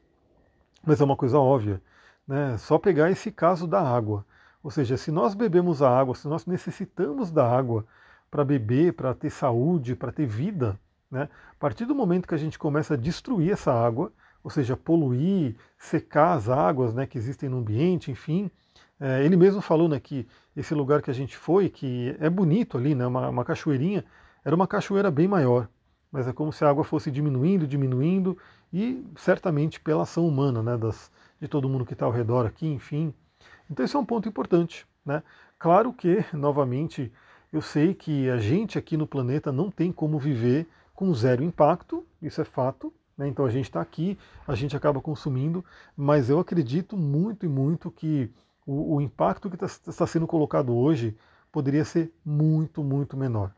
Mas 0.85 1.01
é 1.01 1.05
uma 1.05 1.17
coisa 1.17 1.39
óbvia. 1.39 1.81
Né? 2.27 2.57
Só 2.59 2.79
pegar 2.79 3.11
esse 3.11 3.31
caso 3.31 3.67
da 3.67 3.81
água. 3.81 4.27
Ou 4.63 4.71
seja, 4.71 4.97
se 4.97 5.13
nós 5.13 5.35
bebemos 5.35 5.83
a 5.83 5.89
água, 5.89 6.15
se 6.15 6.27
nós 6.27 6.45
necessitamos 6.47 7.31
da 7.31 7.49
água 7.49 7.87
para 8.29 8.45
beber, 8.45 8.95
para 8.95 9.15
ter 9.15 9.31
saúde, 9.31 9.95
para 9.95 10.11
ter 10.11 10.27
vida, 10.27 10.79
né? 11.11 11.29
a 11.51 11.55
partir 11.59 11.85
do 11.85 11.95
momento 11.95 12.27
que 12.27 12.35
a 12.35 12.39
gente 12.39 12.59
começa 12.59 12.95
a 12.95 12.97
destruir 12.97 13.53
essa 13.53 13.73
água, 13.73 14.13
ou 14.43 14.51
seja, 14.51 14.77
poluir, 14.77 15.57
secar 15.79 16.35
as 16.35 16.49
águas 16.49 16.95
né, 16.95 17.07
que 17.07 17.19
existem 17.19 17.49
no 17.49 17.59
ambiente, 17.59 18.11
enfim, 18.11 18.51
é, 19.01 19.25
ele 19.25 19.37
mesmo 19.37 19.61
falou 19.61 19.89
né, 19.89 19.99
que 19.99 20.27
esse 20.57 20.75
lugar 20.75 21.03
que 21.03 21.11
a 21.11 21.15
gente 21.15 21.37
foi, 21.37 21.69
que 21.69 22.17
é 22.21 22.31
bonito 22.31 22.79
ali, 22.79 22.95
né, 22.95 23.07
uma, 23.07 23.29
uma 23.29 23.45
cachoeirinha, 23.45 24.05
era 24.45 24.55
uma 24.55 24.67
cachoeira 24.67 25.11
bem 25.11 25.27
maior, 25.27 25.69
mas 26.13 26.29
é 26.29 26.33
como 26.33 26.53
se 26.53 26.65
a 26.65 26.71
água 26.71 26.85
fosse 26.85 27.11
diminuindo, 27.11 27.67
diminuindo, 27.67 28.39
e 28.73 29.05
certamente 29.17 29.81
pela 29.81 30.03
ação 30.03 30.27
humana, 30.27 30.63
né, 30.63 30.77
das, 30.77 31.11
de 31.41 31.49
todo 31.49 31.69
mundo 31.69 31.85
que 31.85 31.93
está 31.93 32.07
ao 32.07 32.13
redor 32.13 32.47
aqui, 32.47 32.67
enfim. 32.67 33.13
Então 33.71 33.85
esse 33.85 33.97
é 33.97 33.99
um 33.99 34.05
ponto 34.05 34.29
importante. 34.29 34.87
Né? 35.05 35.23
Claro 35.59 35.93
que, 35.93 36.25
novamente, 36.33 37.13
eu 37.53 37.61
sei 37.61 37.95
que 37.95 38.29
a 38.31 38.39
gente 38.39 38.79
aqui 38.79 38.97
no 38.97 39.07
planeta 39.07 39.53
não 39.53 39.71
tem 39.71 39.93
como 39.93 40.19
viver 40.19 40.67
com 40.97 41.13
zero 41.15 41.45
impacto, 41.45 42.05
isso 42.23 42.41
é 42.41 42.45
fato, 42.45 42.93
né? 43.17 43.29
então 43.29 43.45
a 43.45 43.51
gente 43.51 43.67
está 43.67 43.83
aqui, 43.83 44.19
a 44.49 44.55
gente 44.55 44.75
acaba 44.75 45.01
consumindo, 45.01 45.63
mas 45.95 46.31
eu 46.31 46.41
acredito 46.41 46.97
muito 46.97 47.45
e 47.45 47.49
muito 47.49 47.91
que 47.91 48.33
o, 48.67 48.97
o 48.97 49.01
impacto 49.01 49.51
que 49.51 49.63
está 49.63 49.93
tá 49.93 50.07
sendo 50.07 50.27
colocado 50.27 50.75
hoje 50.75 51.15
poderia 51.53 51.85
ser 51.85 52.11
muito, 52.25 52.83
muito 52.83 53.17
menor. 53.17 53.53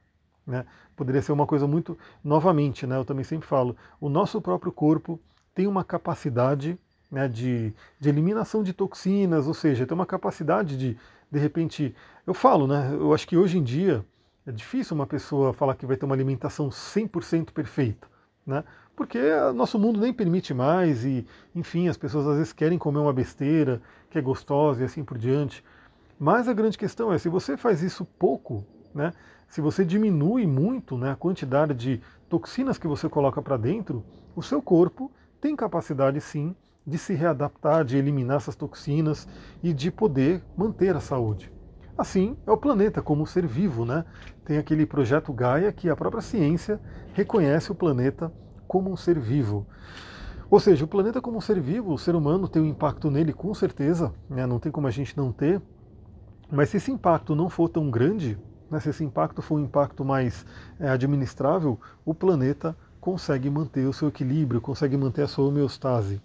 Né? 0.45 0.67
Poderia 0.97 1.23
ser 1.23 1.33
uma 1.33 1.47
coisa 1.47 1.67
muito. 1.67 1.97
Novamente, 2.25 2.87
né? 2.87 2.97
eu 2.97 3.05
também 3.05 3.25
sempre 3.25 3.47
falo, 3.47 3.77
o 4.01 4.09
nosso 4.09 4.41
próprio 4.41 4.73
corpo 4.73 5.21
tem 5.55 5.67
uma 5.67 5.85
capacidade 5.85 6.79
né, 7.11 7.29
de, 7.29 7.73
de 8.01 8.09
eliminação 8.09 8.63
de 8.63 8.73
toxinas, 8.73 9.47
ou 9.47 9.55
seja, 9.55 9.87
tem 9.87 9.95
uma 9.95 10.07
capacidade 10.07 10.77
de, 10.77 10.97
de 11.31 11.39
repente. 11.39 11.95
Eu 12.27 12.35
falo, 12.35 12.67
né? 12.67 12.91
Eu 12.93 13.15
acho 13.15 13.27
que 13.27 13.37
hoje 13.37 13.59
em 13.59 13.63
dia 13.63 14.05
é 14.49 14.53
difícil 14.53 14.95
uma 14.95 15.07
pessoa 15.07 15.53
falar 15.53 15.75
que 15.75 15.85
vai 15.85 15.95
ter 15.95 16.07
uma 16.07 16.15
alimentação 16.15 16.71
100% 16.71 17.53
perfeita, 17.53 18.09
né? 18.47 18.65
Porque 18.97 19.19
nosso 19.55 19.79
mundo 19.79 20.01
nem 20.01 20.11
permite 20.11 20.55
mais 20.55 21.05
e, 21.05 21.27
enfim, 21.55 21.87
as 21.87 21.99
pessoas 21.99 22.27
às 22.27 22.39
vezes 22.39 22.53
querem 22.55 22.79
comer 22.79 22.99
uma 22.99 23.13
besteira 23.13 23.83
que 24.11 24.19
é 24.19 24.23
gostosa 24.23 24.81
e 24.81 24.85
assim 24.87 25.05
por 25.05 25.19
diante. 25.19 25.63
Mas 26.19 26.49
a 26.49 26.55
grande 26.55 26.79
questão 26.79 27.13
é, 27.13 27.19
se 27.19 27.29
você 27.29 27.59
faz 27.59 27.83
isso 27.83 28.07
pouco, 28.07 28.65
né, 28.95 29.13
se 29.49 29.61
você 29.61 29.85
diminui 29.85 30.47
muito 30.47 30.97
né, 30.97 31.11
a 31.11 31.17
quantidade 31.17 31.75
de 31.75 32.01
toxinas 32.27 32.79
que 32.79 32.89
você 32.89 33.07
coloca 33.07 33.43
para 33.43 33.59
dentro, 33.59 34.03
o 34.35 34.43
seu 34.43 34.63
corpo 34.63 35.13
tem 35.43 35.55
capacidade 35.55 36.23
sim 36.23 36.57
de 36.87 36.97
se 36.97 37.13
readaptar, 37.13 37.85
de 37.85 37.99
eliminar 37.99 38.39
essas 38.39 38.57
toxinas 38.57 39.29
e 39.63 39.75
de 39.75 39.91
poder 39.91 40.43
manter 40.57 40.97
a 40.97 41.01
saúde. 41.01 41.53
Assim 41.99 42.37
é 42.47 42.53
o 42.53 42.57
planeta 42.57 43.03
como 43.03 43.25
um 43.25 43.27
ser 43.27 43.45
vivo, 43.45 43.85
né? 43.85 44.05
Tem 44.45 44.57
aquele 44.57 44.87
projeto 44.87 45.33
Gaia 45.33 45.73
que 45.73 45.91
a 45.91 45.97
própria 45.97 46.23
ciência 46.23 46.81
reconhece 47.13 47.73
o 47.73 47.75
planeta 47.75 48.33
como 48.69 48.89
um 48.89 48.97
ser 48.97 49.19
vivo. 49.19 49.67
Ou 50.49 50.61
seja, 50.61 50.85
o 50.85 50.89
planeta 50.89 51.21
como 51.21 51.39
um 51.39 51.41
ser 51.41 51.61
vivo, 51.61 51.93
o 51.93 51.99
ser 51.99 52.15
humano 52.15 52.47
tem 52.47 52.63
um 52.63 52.67
impacto 52.67 53.11
nele 53.11 53.33
com 53.33 53.53
certeza, 53.53 54.15
né? 54.31 54.47
não 54.47 54.61
tem 54.61 54.71
como 54.71 54.87
a 54.87 54.93
gente 54.93 55.17
não 55.17 55.33
ter, 55.33 55.61
mas 56.49 56.69
se 56.69 56.77
esse 56.77 56.93
impacto 56.93 57.35
não 57.35 57.51
for 57.51 57.69
tão 57.69 57.91
grande, 57.91 58.39
né? 58.71 58.79
se 58.79 58.91
esse 58.91 59.03
impacto 59.03 59.43
for 59.43 59.57
um 59.57 59.65
impacto 59.65 60.05
mais 60.05 60.47
é, 60.79 60.89
administrável, 60.89 61.81
o 62.05 62.15
planeta 62.15 62.77
consegue 63.01 63.51
manter 63.51 63.87
o 63.87 63.93
seu 63.93 64.07
equilíbrio, 64.07 64.61
consegue 64.61 64.97
manter 64.97 65.23
a 65.23 65.29
sua 65.29 65.47
homeostase. 65.47 66.23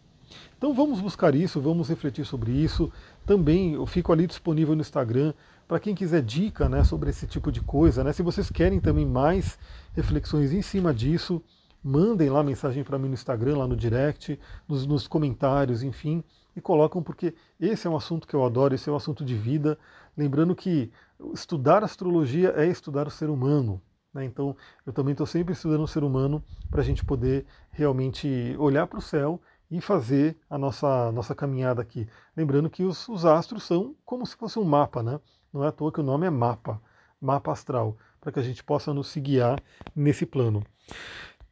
Então 0.57 0.73
vamos 0.73 1.01
buscar 1.01 1.35
isso, 1.35 1.59
vamos 1.59 1.89
refletir 1.89 2.25
sobre 2.25 2.51
isso. 2.51 2.91
Também 3.25 3.73
eu 3.73 3.85
fico 3.85 4.11
ali 4.11 4.25
disponível 4.27 4.75
no 4.75 4.81
Instagram 4.81 5.33
para 5.73 5.79
quem 5.79 5.95
quiser 5.95 6.21
dica 6.21 6.69
né, 6.69 6.83
sobre 6.83 7.09
esse 7.09 7.25
tipo 7.25 7.51
de 7.51 7.59
coisa. 7.59 8.03
Né? 8.03 8.13
Se 8.13 8.21
vocês 8.21 8.47
querem 8.51 8.79
também 8.79 9.07
mais 9.07 9.57
reflexões 9.95 10.53
em 10.53 10.61
cima 10.61 10.93
disso, 10.93 11.41
mandem 11.83 12.29
lá 12.29 12.43
mensagem 12.43 12.83
para 12.83 12.99
mim 12.99 13.07
no 13.07 13.15
Instagram, 13.15 13.57
lá 13.57 13.67
no 13.67 13.75
direct, 13.75 14.39
nos, 14.67 14.85
nos, 14.85 15.07
comentários, 15.07 15.81
enfim, 15.81 16.23
e 16.55 16.61
colocam 16.61 17.01
porque 17.01 17.33
esse 17.59 17.87
é 17.87 17.89
um 17.89 17.95
assunto 17.95 18.27
que 18.27 18.35
eu 18.35 18.45
adoro, 18.45 18.75
esse 18.75 18.87
é 18.87 18.93
um 18.93 18.95
assunto 18.95 19.25
de 19.25 19.33
vida. 19.33 19.75
Lembrando 20.15 20.55
que 20.55 20.91
estudar 21.33 21.83
astrologia 21.83 22.53
é 22.55 22.67
estudar 22.67 23.07
o 23.07 23.11
ser 23.11 23.31
humano. 23.31 23.81
Né? 24.13 24.25
Então 24.25 24.55
eu 24.85 24.93
também 24.93 25.13
estou 25.13 25.25
sempre 25.25 25.53
estudando 25.53 25.81
o 25.81 25.87
ser 25.87 26.03
humano 26.03 26.43
para 26.69 26.81
a 26.81 26.85
gente 26.85 27.03
poder 27.03 27.47
realmente 27.71 28.55
olhar 28.59 28.85
para 28.85 28.99
o 28.99 29.01
céu 29.01 29.41
e 29.71 29.81
fazer 29.81 30.37
a 30.47 30.55
nossa, 30.55 31.11
nossa 31.11 31.33
caminhada 31.33 31.81
aqui. 31.81 32.07
Lembrando 32.37 32.69
que 32.69 32.83
os, 32.83 33.09
os 33.09 33.25
astros 33.25 33.63
são 33.63 33.95
como 34.05 34.23
se 34.23 34.35
fosse 34.35 34.59
um 34.59 34.63
mapa, 34.63 35.01
né? 35.01 35.19
Não 35.53 35.63
é 35.63 35.67
à 35.67 35.71
toa 35.71 35.91
que 35.91 35.99
o 35.99 36.03
nome 36.03 36.25
é 36.25 36.29
mapa, 36.29 36.81
mapa 37.21 37.51
astral, 37.51 37.95
para 38.19 38.31
que 38.31 38.39
a 38.39 38.43
gente 38.43 38.63
possa 38.63 38.93
nos 38.93 39.15
guiar 39.15 39.61
nesse 39.95 40.25
plano. 40.25 40.63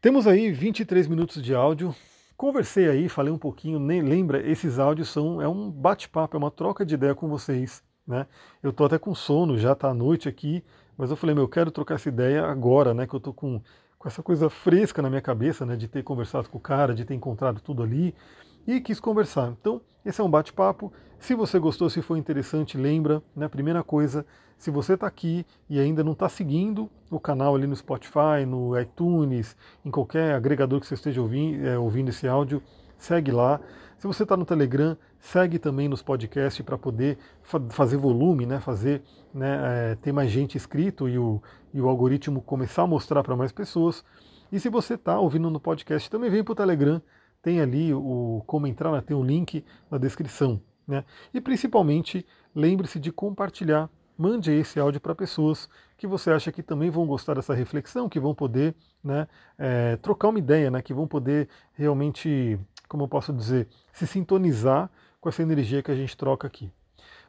Temos 0.01 0.25
aí 0.25 0.51
23 0.51 1.07
minutos 1.07 1.41
de 1.41 1.53
áudio. 1.53 1.93
Conversei 2.35 2.89
aí, 2.89 3.07
falei 3.07 3.31
um 3.31 3.37
pouquinho, 3.37 3.79
nem 3.79 4.01
lembra, 4.01 4.41
esses 4.49 4.79
áudios 4.79 5.09
são 5.09 5.39
é 5.39 5.47
um 5.47 5.69
bate-papo, 5.69 6.35
é 6.35 6.39
uma 6.39 6.49
troca 6.49 6.83
de 6.83 6.95
ideia 6.95 7.13
com 7.13 7.29
vocês, 7.29 7.83
né? 8.07 8.25
Eu 8.63 8.73
tô 8.73 8.85
até 8.85 8.97
com 8.97 9.13
sono, 9.13 9.59
já 9.59 9.75
tá 9.75 9.89
à 9.89 9.93
noite 9.93 10.27
aqui, 10.27 10.63
mas 10.97 11.11
eu 11.11 11.15
falei, 11.15 11.35
meu, 11.35 11.43
eu 11.43 11.47
quero 11.47 11.69
trocar 11.69 11.95
essa 11.95 12.09
ideia 12.09 12.43
agora, 12.45 12.95
né, 12.95 13.05
que 13.05 13.13
eu 13.13 13.19
tô 13.19 13.31
com 13.31 13.61
com 14.01 14.07
essa 14.07 14.23
coisa 14.23 14.49
fresca 14.49 14.99
na 14.99 15.11
minha 15.11 15.21
cabeça, 15.21 15.63
né, 15.63 15.75
de 15.75 15.87
ter 15.87 16.01
conversado 16.01 16.49
com 16.49 16.57
o 16.57 16.61
cara, 16.61 16.91
de 16.91 17.05
ter 17.05 17.13
encontrado 17.13 17.61
tudo 17.61 17.83
ali 17.83 18.15
e 18.65 18.80
quis 18.80 19.00
conversar. 19.00 19.54
Então, 19.60 19.82
esse 20.06 20.19
é 20.19 20.24
um 20.24 20.30
bate-papo. 20.30 20.91
Se 21.19 21.36
você 21.36 21.60
gostou, 21.60 21.89
se 21.89 22.02
foi 22.02 22.17
interessante, 22.17 22.78
lembra, 22.78 23.21
né, 23.36 23.47
primeira 23.47 23.84
coisa, 23.84 24.26
se 24.58 24.71
você 24.71 24.93
está 24.93 25.08
aqui 25.08 25.45
e 25.69 25.80
ainda 25.80 26.04
não 26.04 26.13
está 26.13 26.28
seguindo 26.28 26.89
o 27.10 27.19
canal 27.19 27.56
ali 27.56 27.67
no 27.67 27.76
Spotify, 27.76 28.45
no 28.47 28.80
iTunes, 28.80 29.56
em 29.86 29.91
qualquer 29.91 30.34
agregador 30.34 30.80
que 30.80 30.88
você 30.88 30.95
esteja 30.95 31.21
ouvindo, 31.21 31.65
é, 31.65 31.78
ouvindo 31.78 32.10
esse 32.10 32.28
áudio, 32.28 32.62
segue 32.97 33.32
lá. 33.32 33.60
Se 33.97 34.08
você 34.08 34.24
está 34.24 34.36
no 34.36 34.45
Telegram, 34.45 34.97
segue 35.19 35.60
também 35.60 35.88
nos 35.88 36.02
podcasts 36.02 36.63
para 36.65 36.78
poder 36.78 37.19
fa 37.43 37.60
fazer 37.69 37.97
volume, 37.97 38.47
né, 38.47 38.60
fazer 38.60 39.04
né, 39.34 39.91
é, 39.91 39.95
ter 39.95 40.12
mais 40.12 40.32
gente 40.32 40.58
inscrito 40.58 41.08
e 41.08 41.19
o, 41.19 41.41
e 41.74 41.80
o 41.80 41.88
algoritmo 41.88 42.41
começar 42.41 42.84
a 42.84 42.88
mostrar 42.88 43.24
para 43.24 43.36
mais 43.36 43.52
pessoas. 43.52 44.04
E 44.52 44.60
se 44.60 44.69
você 44.69 44.95
está 44.95 45.19
ouvindo 45.19 45.50
no 45.50 45.60
podcast, 45.60 46.10
também 46.10 46.30
vem 46.30 46.43
para 46.43 46.52
o 46.52 46.56
Telegram, 46.56 47.02
tem 47.41 47.62
ali 47.62 47.93
o 47.93 48.43
como 48.45 48.67
entrar, 48.67 48.91
né, 48.91 49.01
tem 49.01 49.15
o 49.15 49.23
link 49.23 49.63
na 49.89 49.97
descrição. 49.97 50.62
Né? 50.88 51.04
E 51.34 51.39
principalmente, 51.39 52.25
lembre-se 52.54 52.99
de 52.99 53.12
compartilhar, 53.12 53.89
mande 54.17 54.51
esse 54.51 54.80
áudio 54.80 54.99
para 55.01 55.15
pessoas 55.15 55.69
que 55.97 56.06
você 56.06 56.32
acha 56.32 56.51
que 56.51 56.62
também 56.62 56.89
vão 56.89 57.06
gostar 57.06 57.36
dessa 57.36 57.54
reflexão, 57.54 58.10
que 58.10 58.19
vão 58.19 58.36
poder 58.36 58.75
né, 59.04 59.27
é, 59.58 59.95
trocar 59.97 60.30
uma 60.30 60.39
ideia, 60.39 60.69
né, 60.69 60.82
que 60.82 60.93
vão 60.93 61.08
poder 61.08 61.47
realmente 61.73 62.60
como 62.91 63.04
eu 63.04 63.08
posso 63.08 63.32
dizer, 63.32 63.69
se 63.93 64.06
sintonizar 64.06 64.91
com 65.21 65.30
essa 65.30 65.41
energia 65.41 65.82
que 65.82 65.89
a 65.89 65.95
gente 65.95 66.17
troca 66.17 66.45
aqui. 66.45 66.69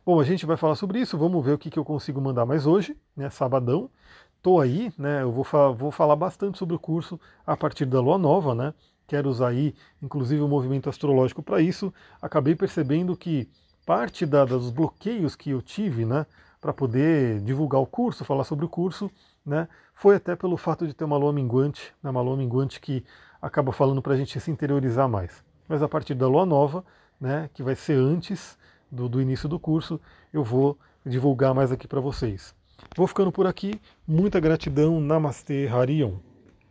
Bom, 0.04 0.18
a 0.18 0.24
gente 0.24 0.44
vai 0.44 0.56
falar 0.56 0.74
sobre 0.74 0.98
isso, 0.98 1.16
vamos 1.16 1.44
ver 1.44 1.52
o 1.52 1.58
que, 1.58 1.70
que 1.70 1.78
eu 1.78 1.84
consigo 1.84 2.20
mandar 2.20 2.44
mais 2.44 2.66
hoje, 2.66 2.96
né, 3.16 3.30
sabadão. 3.30 3.88
Estou 4.36 4.60
aí, 4.60 4.92
né, 4.98 5.22
eu 5.22 5.30
vou, 5.30 5.44
fa 5.44 5.68
vou 5.70 5.92
falar 5.92 6.16
bastante 6.16 6.58
sobre 6.58 6.74
o 6.74 6.80
curso 6.80 7.20
a 7.46 7.56
partir 7.56 7.84
da 7.86 8.00
lua 8.00 8.18
nova, 8.18 8.56
né, 8.56 8.74
quero 9.06 9.28
usar 9.28 9.48
aí, 9.48 9.74
inclusive, 10.02 10.40
o 10.42 10.48
movimento 10.48 10.88
astrológico 10.88 11.42
para 11.42 11.60
isso. 11.60 11.92
Acabei 12.20 12.54
percebendo 12.54 13.16
que 13.16 13.48
parte 13.84 14.24
da, 14.24 14.44
dos 14.44 14.70
bloqueios 14.70 15.34
que 15.34 15.50
eu 15.50 15.60
tive, 15.60 16.04
né, 16.04 16.26
para 16.60 16.72
poder 16.72 17.40
divulgar 17.40 17.80
o 17.80 17.86
curso, 17.86 18.24
falar 18.24 18.44
sobre 18.44 18.64
o 18.64 18.68
curso, 18.68 19.10
né, 19.44 19.68
foi 19.94 20.16
até 20.16 20.36
pelo 20.36 20.56
fato 20.56 20.86
de 20.86 20.94
ter 20.94 21.04
uma 21.04 21.16
lua 21.16 21.32
minguante, 21.32 21.92
né, 22.02 22.10
uma 22.10 22.20
lua 22.20 22.36
minguante 22.36 22.80
que 22.80 23.04
acaba 23.40 23.72
falando 23.72 24.00
para 24.00 24.14
a 24.14 24.16
gente 24.16 24.38
se 24.38 24.50
interiorizar 24.50 25.08
mais 25.08 25.42
mas 25.72 25.82
a 25.82 25.88
partir 25.88 26.14
da 26.14 26.28
lua 26.28 26.44
nova, 26.44 26.84
né, 27.18 27.48
que 27.54 27.62
vai 27.62 27.74
ser 27.74 27.94
antes 27.94 28.58
do, 28.90 29.08
do 29.08 29.22
início 29.22 29.48
do 29.48 29.58
curso, 29.58 29.98
eu 30.30 30.44
vou 30.44 30.78
divulgar 31.04 31.54
mais 31.54 31.72
aqui 31.72 31.88
para 31.88 31.98
vocês. 31.98 32.54
Vou 32.94 33.06
ficando 33.06 33.32
por 33.32 33.46
aqui. 33.46 33.80
Muita 34.06 34.38
gratidão. 34.38 35.00
Namastê, 35.00 35.66
Harion. 35.66 36.16